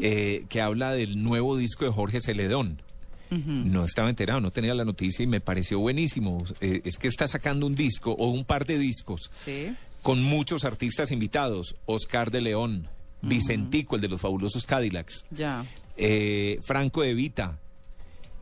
eh, 0.00 0.44
que 0.48 0.60
habla 0.60 0.92
del 0.92 1.22
nuevo 1.22 1.56
disco 1.56 1.84
de 1.84 1.90
Jorge 1.92 2.20
Celedón. 2.20 2.82
No 3.30 3.84
estaba 3.84 4.08
enterado, 4.08 4.40
no 4.40 4.50
tenía 4.52 4.72
la 4.74 4.86
noticia 4.86 5.22
y 5.22 5.26
me 5.26 5.40
pareció 5.42 5.78
buenísimo. 5.80 6.42
Eh, 6.62 6.80
es 6.84 6.96
que 6.96 7.08
está 7.08 7.28
sacando 7.28 7.66
un 7.66 7.74
disco 7.74 8.12
o 8.12 8.28
un 8.28 8.46
par 8.46 8.64
de 8.64 8.78
discos 8.78 9.30
Sí. 9.34 9.74
con 10.00 10.22
muchos 10.22 10.64
artistas 10.64 11.10
invitados. 11.10 11.76
Oscar 11.84 12.30
de 12.30 12.40
León, 12.40 12.88
Vicentico, 13.20 13.96
el 13.96 14.00
de 14.00 14.08
los 14.08 14.20
fabulosos 14.22 14.64
Cadillacs, 14.64 15.26
Ya. 15.30 15.66
Eh, 15.98 16.58
Franco 16.62 17.02
de 17.02 17.12
Vita, 17.12 17.58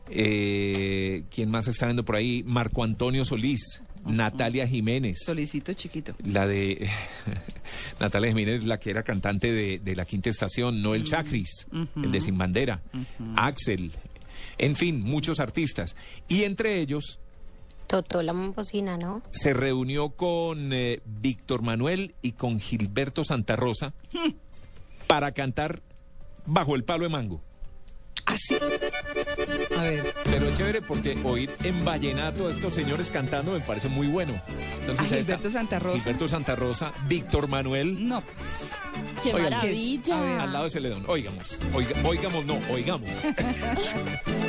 eh, 0.09 1.23
¿quién 1.29 1.49
más 1.49 1.67
está 1.67 1.87
viendo 1.87 2.05
por 2.05 2.15
ahí? 2.15 2.43
Marco 2.45 2.83
Antonio 2.83 3.25
Solís, 3.25 3.81
Natalia 4.05 4.67
Jiménez. 4.67 5.19
Solicito 5.25 5.73
chiquito. 5.73 6.13
La 6.23 6.47
de 6.47 6.89
Natalia 7.99 8.29
Jiménez, 8.29 8.63
la 8.63 8.79
que 8.79 8.91
era 8.91 9.03
cantante 9.03 9.51
de, 9.51 9.79
de 9.79 9.95
la 9.95 10.05
quinta 10.05 10.29
estación, 10.29 10.81
Noel 10.81 11.03
Chacris, 11.03 11.67
el 11.95 12.11
de 12.11 12.21
Sin 12.21 12.37
Bandera, 12.37 12.81
Axel, 13.35 13.91
en 14.57 14.75
fin, 14.75 15.01
muchos 15.01 15.39
artistas. 15.39 15.95
Y 16.27 16.43
entre 16.43 16.79
ellos 16.79 17.19
Totó 17.87 18.21
la 18.21 18.33
bocina, 18.33 18.97
¿no? 18.97 19.21
se 19.31 19.53
reunió 19.53 20.09
con 20.09 20.73
eh, 20.73 20.99
Víctor 21.05 21.61
Manuel 21.61 22.15
y 22.21 22.33
con 22.33 22.59
Gilberto 22.59 23.23
Santa 23.23 23.55
Rosa 23.55 23.93
para 25.07 25.31
cantar 25.31 25.81
Bajo 26.47 26.75
el 26.75 26.83
Palo 26.83 27.03
de 27.03 27.09
Mango. 27.09 27.41
Así. 28.25 28.55
A 29.77 29.81
ver. 29.83 30.13
Pero 30.25 30.47
es 30.49 30.57
chévere 30.57 30.81
porque 30.81 31.17
oír 31.23 31.49
en 31.63 31.85
vallenato 31.85 32.47
a 32.47 32.51
estos 32.51 32.73
señores 32.73 33.09
cantando 33.11 33.51
me 33.53 33.61
parece 33.61 33.87
muy 33.87 34.07
bueno. 34.07 34.33
Entonces, 34.79 34.99
¿A 34.99 35.03
está 35.03 35.15
Gilberto 35.17 35.51
Santa 35.51 35.79
Rosa? 35.79 35.97
Gilberto 35.99 36.27
Santa 36.27 36.55
Rosa, 36.55 36.91
Víctor 37.07 37.47
Manuel. 37.47 38.07
No. 38.07 38.21
¡Qué 39.23 39.33
Oigan, 39.33 39.51
maravilla! 39.51 40.17
a 40.17 40.21
ver. 40.21 40.39
Al 40.41 40.51
lado 40.53 40.65
de 40.65 40.71
Celedón. 40.71 41.03
Oigamos. 41.07 41.57
Oiga- 41.73 41.95
oigamos, 42.03 42.45
no, 42.45 42.59
oigamos. 42.71 43.09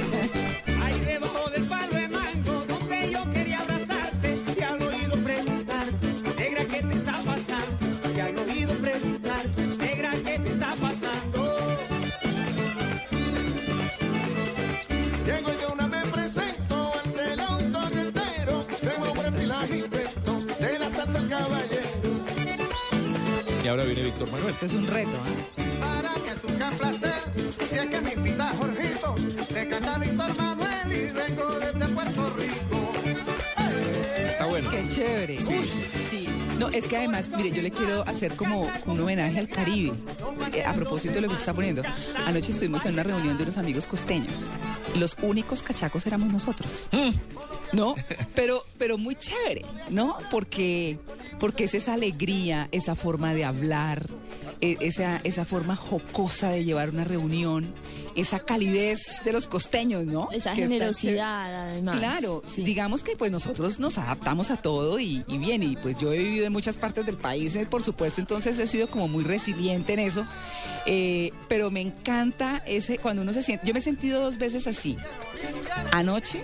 Y 23.69 23.71
ahora 23.71 23.85
viene 23.85 24.01
Víctor 24.01 24.33
Manuel. 24.33 24.55
Eso 24.55 24.65
es 24.65 24.73
un 24.73 24.87
reto, 24.87 25.11
¿ah? 25.11 25.79
Para 25.79 26.15
mí 26.15 26.29
es 26.35 26.51
un 26.51 26.59
gran 26.59 26.75
placer, 26.75 27.13
si 27.37 27.77
es 27.77 27.87
que 27.87 28.01
me 28.01 28.13
invita 28.15 28.49
Jorgito, 28.55 29.15
le 29.53 29.69
canta 29.69 29.99
Víctor 29.99 30.37
Manuel 30.39 30.87
y 30.87 31.13
vengo 31.13 31.59
desde 31.59 31.89
Puerto 31.89 32.31
Rico. 32.31 32.93
Está 34.31 34.47
bueno. 34.47 34.71
Qué 34.71 34.89
chévere. 34.89 35.43
Sí, 35.43 35.71
sí. 36.09 36.29
No, 36.59 36.71
es 36.71 36.87
que 36.87 36.97
además, 36.97 37.27
mire, 37.37 37.51
yo 37.51 37.61
le 37.61 37.71
quiero 37.71 38.09
hacer 38.09 38.35
como 38.37 38.73
un 38.87 39.01
homenaje 39.01 39.39
al 39.39 39.49
Caribe. 39.51 39.93
Eh, 40.55 40.65
a 40.65 40.73
propósito 40.73 41.17
de 41.17 41.21
lo 41.21 41.29
que 41.29 41.35
usted 41.35 41.43
está 41.43 41.55
poniendo. 41.55 41.83
Anoche 42.25 42.53
estuvimos 42.53 42.87
en 42.87 42.95
una 42.95 43.03
reunión 43.03 43.37
de 43.37 43.43
unos 43.43 43.59
amigos 43.59 43.85
costeños. 43.87 44.47
Los 44.99 45.15
únicos 45.21 45.63
cachacos 45.63 46.07
éramos 46.07 46.33
nosotros. 46.33 46.89
¿No? 47.73 47.95
Pero, 48.35 48.65
pero 48.79 48.97
muy 48.97 49.15
chévere, 49.15 49.67
¿no? 49.91 50.17
Porque, 50.31 50.99
porque 51.39 51.65
es 51.65 51.75
esa 51.75 51.95
alegría, 51.95 52.69
esa 52.73 52.95
forma 52.95 53.35
de 53.35 53.45
hablar, 53.45 54.07
e- 54.61 54.77
esa, 54.81 55.21
esa 55.25 55.45
forma 55.45 55.77
jocosa 55.77 56.51
de 56.51 56.65
llevar 56.65 56.91
una 56.91 57.05
reunión, 57.05 57.65
esa 58.17 58.41
calidez 58.41 59.01
de 59.25 59.33
los 59.33 59.47
costeños, 59.47 60.05
¿no? 60.05 60.29
Esa 60.33 60.53
Que 60.53 60.63
está 60.63 60.73
generosidad, 60.75 61.69
además. 61.71 61.99
Claro, 62.01 62.43
Sí. 62.53 62.63
digamos 62.65 63.03
que 63.05 63.15
pues 63.17 63.31
nosotros 63.31 63.79
nos 63.79 63.99
adaptamos 63.99 64.51
a 64.51 64.57
todo 64.57 64.99
y, 64.99 65.23
y 65.29 65.39
bien, 65.39 65.63
y 65.63 65.77
pues 65.77 65.97
yo 65.97 66.13
he 66.13 66.19
vivido 66.19 66.47
en 66.47 66.53
muchas 66.53 66.77
partes 66.77 67.07
del 67.07 67.17
país, 67.17 67.55
eh, 67.55 67.67
por 67.71 67.83
supuesto, 67.85 68.21
entonces 68.21 68.59
he 68.59 68.67
sido 68.67 68.89
como 68.89 69.07
muy 69.09 69.23
resiliente 69.25 69.93
en 69.93 70.01
eso, 70.01 70.27
Eh, 70.91 71.33
pero 71.49 71.71
me 71.71 71.83
encanta 71.83 72.63
ese, 72.67 72.97
cuando 72.97 73.21
uno 73.21 73.35
se 73.35 73.43
siente, 73.43 73.67
yo 73.67 73.75
me 73.75 73.81
he 73.81 73.83
sentido 73.83 74.23
dos 74.23 74.39
veces 74.39 74.67
así, 74.67 74.97
anoche 75.93 76.43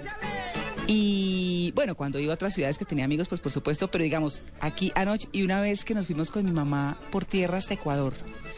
y 0.86 1.72
bueno, 1.74 1.94
cuando 1.94 2.18
iba 2.18 2.32
a 2.32 2.34
otras 2.34 2.54
ciudades 2.54 2.76
que 2.78 2.84
tenía 2.84 3.04
amigos, 3.06 3.28
pues 3.28 3.40
por 3.40 3.50
supuesto, 3.52 3.88
pero 3.90 4.04
digamos, 4.04 4.42
aquí 4.60 4.92
anoche 4.94 5.28
y 5.32 5.42
una 5.42 5.60
vez 5.60 5.84
que 5.84 5.94
nos 5.94 6.06
fuimos 6.06 6.30
con 6.30 6.44
mi 6.44 6.50
mamá 6.52 6.98
por 7.10 7.24
tierra 7.24 7.58
hasta 7.58 7.74
Ecuador. 7.74 8.12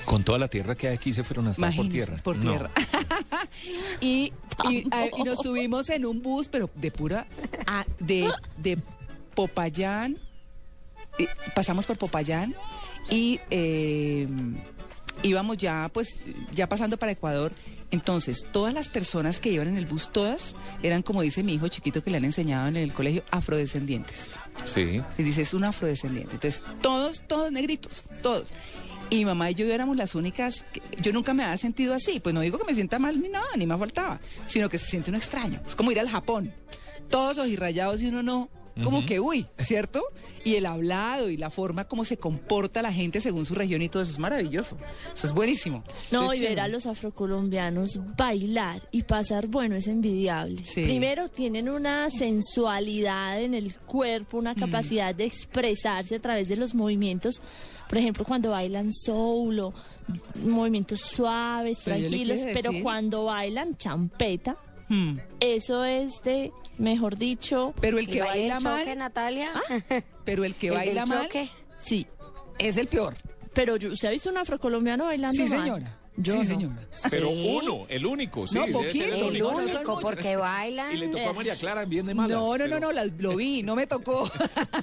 Con 0.05 0.25
toda 0.25 0.39
la 0.39 0.49
tierra 0.49 0.75
que 0.75 0.89
hay 0.89 0.95
aquí 0.95 1.13
se 1.13 1.23
fueron 1.25 1.49
a 1.49 1.51
estar 1.53 1.75
por 1.75 1.89
tierra. 1.89 2.17
Por 2.23 2.37
No. 2.39 2.51
tierra. 2.53 2.71
y, 4.01 4.33
y, 4.71 4.85
a- 4.93 5.07
y 5.17 5.23
nos 5.25 5.39
subimos 5.39 5.89
en 5.91 6.05
un 6.07 6.23
bus, 6.23 6.49
pero 6.49 6.69
de 6.75 6.91
pura. 6.91 7.27
ah, 7.67 7.85
de, 8.01 8.31
de 8.59 8.79
Popayán. 9.35 10.17
eh, 11.19 11.27
pasamos 11.55 11.87
por 11.87 11.97
Popayán 11.99 12.55
y 13.11 13.39
eh, 13.51 14.27
íbamos 15.23 15.57
ya, 15.59 15.91
pues, 15.93 16.09
ya 16.55 16.69
pasando 16.69 16.97
para 16.99 17.13
Ecuador. 17.13 17.53
Entonces, 17.91 18.45
todas 18.53 18.75
las 18.75 18.89
personas 18.89 19.39
que 19.39 19.51
iban 19.51 19.69
en 19.69 19.77
el 19.77 19.87
bus, 19.87 20.11
todas 20.13 20.55
eran, 20.83 21.03
como 21.03 21.23
dice 21.23 21.43
mi 21.45 21.55
hijo 21.55 21.69
chiquito 21.69 22.03
que 22.03 22.11
le 22.11 22.17
han 22.17 22.25
enseñado 22.25 22.67
en 22.69 22.77
el 22.77 22.93
colegio, 22.93 23.23
afrodescendientes. 23.31 24.35
Sí. 24.65 25.03
Y 25.19 25.23
dice, 25.23 25.43
es 25.43 25.55
un 25.55 25.65
afrodescendiente. 25.65 26.35
Entonces, 26.35 26.63
todos, 26.83 27.23
todos 27.29 27.53
negritos, 27.53 28.05
todos. 28.23 28.51
Y 29.09 29.17
mi 29.19 29.25
mamá 29.27 29.51
y 29.53 29.55
yo 29.55 29.67
éramos 29.67 29.97
las 29.97 30.17
únicas, 30.17 30.65
que- 30.73 30.83
yo 31.01 31.13
nunca 31.13 31.33
me 31.33 31.45
había 31.45 31.57
sentido 31.59 31.95
así, 31.95 32.19
pues 32.19 32.35
no 32.35 32.41
digo 32.41 32.59
que 32.59 32.65
me 32.65 32.75
sienta 32.75 32.99
mal 32.99 33.21
ni 33.21 33.29
nada, 33.29 33.47
ni 33.57 33.65
me 33.67 33.79
faltaba, 33.79 34.21
sino 34.47 34.69
que 34.69 34.79
se 34.79 34.87
siente 34.87 35.11
uno 35.11 35.19
extraño. 35.19 35.61
Es 35.67 35.77
como 35.77 35.93
ir 35.93 36.01
al 36.01 36.09
Japón, 36.11 36.53
todos 37.09 37.39
ojirrayados 37.39 38.03
y 38.03 38.09
uno 38.09 38.25
no, 38.25 38.49
como 38.85 39.07
que 39.07 39.21
uy, 39.21 39.47
¿cierto? 39.59 40.03
Y 40.45 40.55
el 40.57 40.67
hablado 40.67 41.31
y 41.31 41.37
la 41.37 41.51
forma 41.51 41.87
como 41.87 42.05
se 42.05 42.17
comporta 42.19 42.83
la 42.83 42.93
gente 42.93 43.21
según 43.21 43.47
su 43.47 43.55
región 43.55 43.81
y 43.83 43.89
todo 43.89 44.03
eso 44.03 44.13
es 44.13 44.19
maravilloso. 44.19 44.77
Eso 45.15 45.27
es 45.27 45.33
buenísimo. 45.33 45.83
No, 46.11 46.33
es 46.33 46.41
y 46.41 46.45
ver 46.45 46.61
a 46.61 46.69
los 46.69 46.87
afrocolombianos 46.87 47.99
bailar 48.17 48.83
y 48.91 49.03
pasar 49.05 49.47
bueno 49.47 49.77
es 49.77 49.89
envidiable. 49.89 50.63
Primero, 50.75 51.29
tienen 51.29 51.69
una 51.69 52.11
sensualidad 52.11 53.41
en 53.41 53.55
el 53.55 53.75
cuerpo, 53.75 54.37
Mm. 54.37 54.41
una 54.41 54.55
capacidad 54.55 55.15
de 55.15 55.25
expresarse 55.25 56.17
a 56.17 56.21
través 56.21 56.49
de 56.49 56.57
los 56.57 56.75
movimientos. 56.75 57.41
Por 57.89 57.99
ejemplo, 57.99 58.25
cuando 58.25 58.51
bailan 58.51 58.93
soul 58.93 59.61
o 59.61 59.75
movimientos 60.45 61.01
suaves, 61.01 61.79
Pero 61.85 61.97
tranquilos, 61.99 62.41
pero 62.53 62.71
cuando 62.83 63.25
bailan 63.25 63.77
champeta, 63.77 64.57
Hmm. 64.89 65.19
eso 65.41 65.85
es 65.85 66.13
de, 66.25 66.53
mejor 66.79 67.17
dicho... 67.17 67.75
Pero 67.81 67.99
el 67.99 68.09
¿Y 68.09 68.13
que 68.13 68.23
baila 68.23 68.57
el 68.57 68.63
mal, 68.63 68.81
choque, 68.81 68.97
Natalia? 68.97 69.53
pero 70.25 70.45
el 70.45 70.55
que 70.55 70.69
¿El 70.69 70.75
baila 70.75 71.07
mal? 71.07 71.29
Sí. 71.81 72.07
es 72.59 72.77
el 72.77 72.87
peor. 72.89 73.15
Pero 73.55 73.77
yo, 73.77 73.91
¿usted 73.91 74.09
ha 74.09 74.11
visto 74.11 74.29
un 74.31 74.37
afrocolombiano 74.39 75.07
bailando 75.07 75.33
Sí, 75.35 75.49
mal? 75.51 75.61
señora. 75.61 75.99
Yo 76.17 76.33
sí, 76.35 76.39
no. 76.39 76.45
señora. 76.45 76.89
Pero 77.11 77.29
Sí. 77.29 77.59
uno, 77.63 77.87
el 77.89 78.07
único, 78.07 78.47
sí. 78.47 78.55
No, 78.57 78.67
debe 78.67 78.93
ser 78.93 79.11
poquito, 79.11 79.29
El 79.29 79.39
no 79.39 79.49
único, 79.51 80.01
porque 80.01 80.37
bailan. 80.37 80.95
Y 80.95 80.99
le 80.99 81.09
tocó 81.09 81.29
a 81.29 81.33
María 81.33 81.57
Clara 81.57 81.85
bien 81.85 82.07
de 82.07 82.15
malas. 82.15 82.37
No, 82.39 82.57
no, 82.57 82.65
no, 82.67 82.75
pero- 82.77 82.81
no, 82.81 82.93
las- 82.93 83.13
lo 83.19 83.37
vi, 83.37 83.63
no 83.63 83.77
me 83.77 83.87
tocó. 83.87 84.31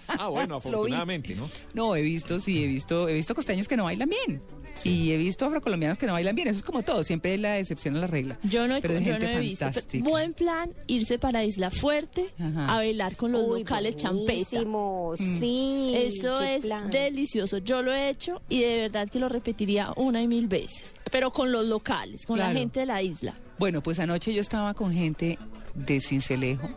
Ah, 0.07 0.27
bueno, 0.29 0.55
afortunadamente, 0.57 1.35
¿no? 1.35 1.49
No, 1.73 1.95
he 1.95 2.01
visto, 2.01 2.39
sí, 2.39 2.63
he 2.63 2.67
visto, 2.67 3.09
he 3.09 3.13
visto 3.13 3.33
costeños 3.35 3.67
que 3.67 3.75
no 3.75 3.85
bailan 3.85 4.09
bien. 4.09 4.41
Y 4.83 5.11
he 5.11 5.17
visto 5.17 5.45
afrocolombianos 5.45 5.97
que 5.99 6.07
no 6.07 6.13
bailan 6.13 6.35
bien. 6.35 6.47
Eso 6.47 6.57
es 6.59 6.63
como 6.65 6.81
todo, 6.81 7.03
siempre 7.03 7.35
es 7.35 7.39
la 7.39 7.59
excepción 7.59 7.95
a 7.95 7.99
la 7.99 8.07
regla. 8.07 8.39
Yo 8.43 8.67
no 8.67 8.75
he, 8.75 8.81
Pero 8.81 8.95
de 8.95 9.01
yo 9.03 9.11
gente 9.13 9.25
no 9.27 9.31
he 9.33 9.39
visto. 9.41 9.65
fantástica. 9.65 10.09
Buen 10.09 10.33
plan 10.33 10.71
irse 10.87 11.19
para 11.19 11.43
Isla 11.45 11.69
Fuerte 11.69 12.33
Ajá. 12.39 12.73
a 12.73 12.77
bailar 12.77 13.15
con 13.15 13.31
los 13.33 13.43
Uy, 13.47 13.59
locales 13.59 13.97
champeta. 13.97 14.23
buenísimo, 14.33 15.13
sí. 15.15 15.93
Eso 15.95 16.41
es 16.41 16.61
plan. 16.61 16.89
delicioso. 16.89 17.59
Yo 17.59 17.81
lo 17.83 17.93
he 17.93 18.09
hecho 18.09 18.41
y 18.49 18.61
de 18.61 18.77
verdad 18.81 19.07
que 19.09 19.19
lo 19.19 19.29
repetiría 19.29 19.91
una 19.95 20.21
y 20.23 20.27
mil 20.27 20.47
veces. 20.47 20.91
Pero 21.13 21.31
con 21.31 21.51
los 21.51 21.63
locales, 21.67 22.25
con 22.25 22.39
la 22.39 22.51
gente 22.51 22.79
de 22.79 22.85
la 22.87 23.03
isla. 23.03 23.35
Bueno, 23.59 23.81
pues 23.81 23.99
anoche 23.99 24.33
yo 24.33 24.41
estaba 24.41 24.73
con 24.73 24.91
gente 24.91 25.37
de 25.75 26.01
Cincelejo, 26.01 26.67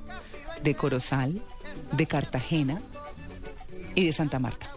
de 0.63 0.75
Corozal, 0.75 1.41
de 1.93 2.05
Cartagena 2.05 2.79
y 3.95 4.05
de 4.05 4.13
Santa 4.13 4.39
Marta. 4.39 4.71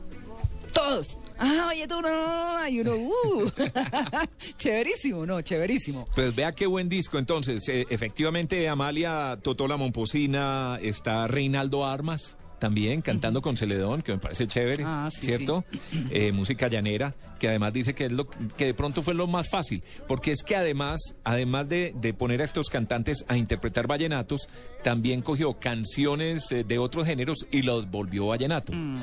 Todos. 0.74 1.18
Ah, 1.38 1.68
oye, 1.72 1.86
tú 1.90 2.02
no, 2.02 2.10
no, 2.10 2.58
no, 2.58 2.68
y 2.70 2.80
uno, 2.80 2.96
uh, 2.96 3.52
chéverísimo, 4.58 5.26
no, 5.26 5.42
chéverísimo. 5.42 6.08
Pues 6.16 6.34
vea 6.34 6.54
qué 6.54 6.66
buen 6.66 6.88
disco. 6.88 7.18
Entonces, 7.18 7.68
eh, 7.68 7.86
efectivamente, 7.90 8.70
Amalia 8.70 9.38
Totola 9.42 9.76
Momposina, 9.76 10.80
está 10.82 11.28
Reinaldo 11.28 11.86
Armas 11.86 12.38
también 12.60 13.02
cantando 13.02 13.42
con 13.42 13.58
Celedón, 13.58 14.04
que 14.04 14.12
me 14.12 14.20
parece 14.20 14.48
chévere, 14.48 14.84
Ah, 14.86 15.10
sí, 15.12 15.26
¿cierto? 15.26 15.66
Eh, 16.12 16.32
música 16.32 16.68
llanera, 16.68 17.16
que 17.40 17.48
además 17.48 17.74
dice 17.74 17.96
que 17.96 18.06
es 18.06 18.12
lo 18.12 18.28
que 18.30 18.66
de 18.66 18.74
pronto 18.74 19.02
fue 19.02 19.14
lo 19.14 19.26
más 19.28 19.50
fácil, 19.50 19.82
porque 20.08 20.32
es 20.32 20.44
que 20.44 20.56
además, 20.56 21.00
además 21.24 21.68
de, 21.70 21.94
de 22.00 22.14
poner 22.14 22.42
a 22.42 22.46
estos 22.46 22.70
cantantes 22.70 23.26
a 23.28 23.38
interpretar 23.38 23.88
vallenatos, 23.88 24.48
también 24.84 25.22
cogió 25.22 25.60
canciones 25.60 26.52
eh, 26.52 26.64
de 26.64 26.78
otros 26.78 27.06
géneros 27.06 27.48
y 27.52 27.64
los 27.64 27.90
volvió 27.90 28.28
vallenato. 28.28 28.72
Mm. 28.74 28.98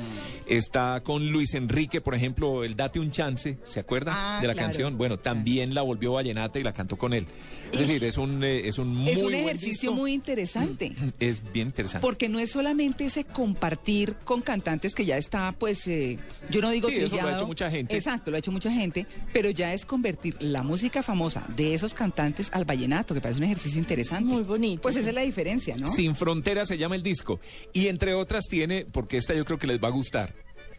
Está 0.47 1.01
con 1.03 1.29
Luis 1.31 1.53
Enrique, 1.53 2.01
por 2.01 2.15
ejemplo, 2.15 2.63
el 2.63 2.75
Date 2.75 2.99
un 2.99 3.11
chance, 3.11 3.57
¿se 3.63 3.79
acuerda 3.79 4.37
Ah, 4.37 4.41
de 4.41 4.47
la 4.47 4.53
claro. 4.53 4.67
canción? 4.67 4.97
Bueno, 4.97 5.17
también 5.17 5.73
la 5.73 5.81
volvió 5.81 6.13
vallenata 6.13 6.59
y 6.59 6.63
la 6.63 6.73
cantó 6.73 6.97
con 6.97 7.13
él. 7.13 7.25
Es 7.71 7.79
decir, 7.79 8.03
es 8.03 8.17
un, 8.17 8.43
eh, 8.43 8.67
es 8.67 8.77
un 8.77 8.95
muy 8.95 9.11
es 9.11 9.21
un 9.23 9.33
ejercicio 9.33 9.91
muy 9.93 10.13
interesante. 10.13 10.93
Es 11.19 11.41
bien 11.51 11.67
interesante. 11.67 12.01
Porque 12.05 12.29
no 12.29 12.39
es 12.39 12.51
solamente 12.51 13.05
ese 13.05 13.23
compartir 13.25 14.15
con 14.23 14.41
cantantes 14.41 14.93
que 14.95 15.05
ya 15.05 15.17
está, 15.17 15.53
pues, 15.57 15.87
eh, 15.87 16.17
yo 16.49 16.61
no 16.61 16.69
digo 16.69 16.87
Sí, 16.89 16.95
eso 16.95 17.15
lo 17.15 17.27
ha 17.27 17.33
hecho 17.33 17.47
mucha 17.47 17.69
gente. 17.69 17.95
Exacto, 17.95 18.26
lo 18.31 18.37
ha 18.37 18.39
hecho 18.39 18.51
mucha 18.51 18.71
gente, 18.71 19.05
pero 19.33 19.49
ya 19.49 19.73
es 19.73 19.85
convertir 19.85 20.35
la 20.41 20.63
música 20.63 21.03
famosa 21.03 21.43
de 21.55 21.73
esos 21.73 21.93
cantantes 21.93 22.49
al 22.53 22.65
vallenato, 22.65 23.13
que 23.13 23.21
parece 23.21 23.39
un 23.39 23.45
ejercicio 23.45 23.79
interesante. 23.79 24.31
Muy 24.31 24.43
bonito. 24.43 24.81
Pues 24.81 24.95
sí. 24.95 24.99
esa 25.01 25.09
es 25.09 25.15
la 25.15 25.21
diferencia, 25.21 25.75
¿no? 25.77 25.87
Sin 25.87 26.15
Fronteras 26.15 26.67
se 26.67 26.77
llama 26.77 26.95
el 26.95 27.03
disco. 27.03 27.39
Y 27.73 27.87
entre 27.87 28.13
otras 28.13 28.45
tiene, 28.49 28.85
porque 28.91 29.17
esta 29.17 29.33
yo 29.33 29.45
creo 29.45 29.57
que 29.59 29.67
les 29.67 29.81
va 29.81 29.87
a 29.87 29.91
gustar. 29.91 30.33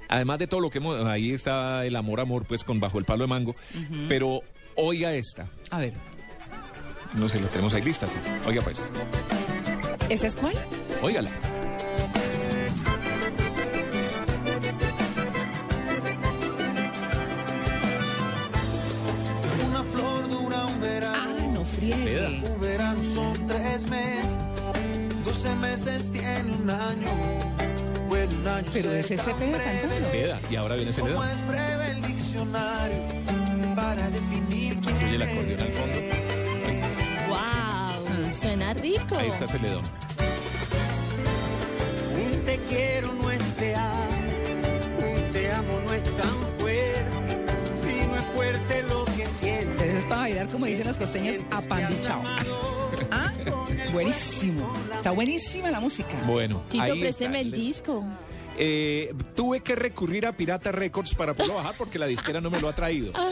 Además 0.08 0.38
de 0.38 0.46
todo 0.46 0.60
lo 0.60 0.70
que 0.70 0.78
hemos, 0.78 1.04
ahí 1.06 1.32
está 1.32 1.84
el 1.84 1.94
amor, 1.96 2.20
amor, 2.20 2.46
pues 2.46 2.64
con 2.64 2.80
Bajo 2.80 2.98
el 2.98 3.04
Palo 3.04 3.24
de 3.24 3.28
Mango. 3.28 3.54
Pero 4.08 4.40
oiga 4.74 5.12
esta. 5.14 5.46
A 5.70 5.78
ver, 5.78 5.92
No 7.14 7.28
sé, 7.28 7.40
la 7.40 7.48
tenemos 7.48 7.74
ahí 7.74 7.82
lista, 7.82 8.08
sí. 8.08 8.16
Oiga 8.46 8.62
pues, 8.62 8.90
¿esa 10.08 10.26
es 10.26 10.34
cuál? 10.34 10.54
óigala. 11.02 11.30
Tres 23.58 23.90
meses. 23.90 24.38
Doce 25.24 25.54
meses 25.56 26.10
tiene 26.12 26.52
un 26.62 26.70
año. 26.70 27.08
Puede 28.08 28.34
un 28.36 28.48
año 28.48 28.70
Pero 28.72 28.92
ese 28.92 29.16
se 29.18 29.34
pega 29.34 29.58
cantando. 29.58 30.10
Queda. 30.12 30.38
Y 30.50 30.56
ahora 30.56 30.76
viene 30.76 30.92
Celedón. 30.92 31.28
es 31.28 31.46
breve 31.46 31.90
el 31.90 32.02
diccionario 32.02 32.98
para 33.76 34.10
definir 34.10 34.78
quién 34.80 34.96
Se 34.96 35.04
oye 35.04 35.14
el 35.16 35.22
acordeón 35.22 35.60
al 35.60 35.72
fondo. 35.78 35.98
¡Wow! 37.28 38.32
Suena 38.32 38.74
rico. 38.74 39.16
Ahí 39.18 39.30
está 39.30 39.48
Celedón. 39.48 39.84
Un 42.14 42.44
te 42.44 42.56
quiero 42.68 43.12
no 43.12 43.30
es 43.30 43.42
te 43.56 43.74
amo, 43.74 44.06
un 44.98 45.32
te 45.32 45.52
amo 45.52 45.80
no 45.86 45.92
es 45.92 46.04
tan 46.04 46.36
fuerte, 46.58 47.46
si 47.74 48.06
no 48.06 48.16
es 48.16 48.24
fuerte 48.34 48.82
lo 48.84 49.04
que 49.04 49.28
sientes. 49.28 49.82
Eso 49.82 49.98
es 49.98 50.04
para 50.04 50.20
bailar, 50.22 50.48
como 50.48 50.66
dicen 50.66 50.86
los 50.88 50.96
costeños, 50.96 51.36
a 51.50 51.60
pan 51.62 51.88
buenísimo. 53.92 54.72
Está 54.94 55.10
buenísima 55.10 55.70
la 55.70 55.80
música. 55.80 56.08
Bueno, 56.26 56.62
Tito, 56.70 56.82
ahí 56.82 57.00
présteme 57.00 57.40
está. 57.40 57.56
el 57.56 57.62
disco. 57.62 58.04
Eh, 58.60 59.14
tuve 59.36 59.60
que 59.60 59.76
recurrir 59.76 60.26
a 60.26 60.32
Pirata 60.32 60.72
Records 60.72 61.14
para 61.14 61.32
poderlo 61.34 61.54
bajar 61.54 61.74
porque 61.78 61.98
la 61.98 62.06
disquera 62.06 62.40
no 62.40 62.50
me 62.50 62.60
lo 62.60 62.68
ha 62.68 62.72
traído. 62.74 63.12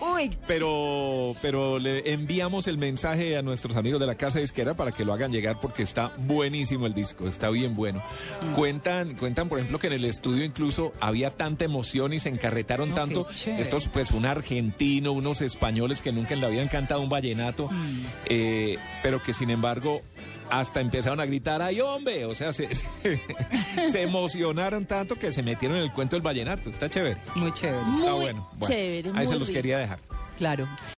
Uy, 0.00 0.36
Pero, 0.46 1.34
pero 1.42 1.78
le 1.78 2.12
enviamos 2.12 2.66
el 2.66 2.78
mensaje 2.78 3.36
a 3.36 3.42
nuestros 3.42 3.76
amigos 3.76 4.00
de 4.00 4.06
la 4.06 4.14
casa 4.16 4.38
disquera 4.38 4.74
para 4.74 4.92
que 4.92 5.04
lo 5.04 5.12
hagan 5.12 5.32
llegar 5.32 5.60
porque 5.60 5.82
está 5.82 6.12
buenísimo 6.18 6.86
el 6.86 6.94
disco, 6.94 7.26
está 7.28 7.50
bien 7.50 7.74
bueno. 7.74 8.02
Mm. 8.42 8.54
Cuentan, 8.54 9.14
cuentan 9.16 9.48
por 9.48 9.58
ejemplo 9.58 9.78
que 9.78 9.86
en 9.88 9.94
el 9.94 10.04
estudio 10.04 10.44
incluso 10.44 10.92
había 11.00 11.30
tanta 11.30 11.64
emoción 11.64 12.12
y 12.12 12.18
se 12.18 12.28
encarretaron 12.28 12.90
No, 12.90 12.94
tanto 12.94 13.26
estos 13.46 13.88
pues 13.88 14.10
un 14.12 14.26
argentino, 14.26 15.12
unos 15.12 15.40
españoles 15.40 16.00
que 16.00 16.12
nunca 16.12 16.34
le 16.34 16.46
habían 16.46 16.68
cantado 16.68 17.00
un 17.00 17.08
vallenato, 17.08 17.68
Mm. 17.68 18.00
eh, 18.26 18.78
pero 19.02 19.22
que 19.22 19.32
sin 19.32 19.50
embargo 19.50 20.00
hasta 20.50 20.80
empezaron 20.80 21.20
a 21.20 21.26
gritar, 21.26 21.60
¡ay 21.62 21.80
hombre! 21.80 22.24
O 22.24 22.34
sea, 22.34 22.52
se, 22.52 22.68
se, 23.02 23.20
se 23.90 24.02
emocionaron 24.02 24.86
tanto 24.86 25.16
que 25.16 25.32
se 25.32 25.42
metieron 25.42 25.76
en 25.78 25.84
el 25.84 25.92
cuento 25.92 26.16
del 26.16 26.22
vallenato. 26.22 26.70
Está 26.70 26.88
chévere. 26.88 27.16
muy 27.34 27.52
chévere. 27.52 27.78
Está 27.78 27.90
Muy 27.90 28.20
bueno. 28.20 28.48
Bueno, 28.56 28.74
chévere, 28.74 29.08
Ahí 29.10 29.14
muy 29.16 29.26
se 29.26 29.34
los 29.38 29.48
rico. 29.48 29.56
quería 29.58 29.78
dejar. 29.78 29.98
Claro. 30.38 30.68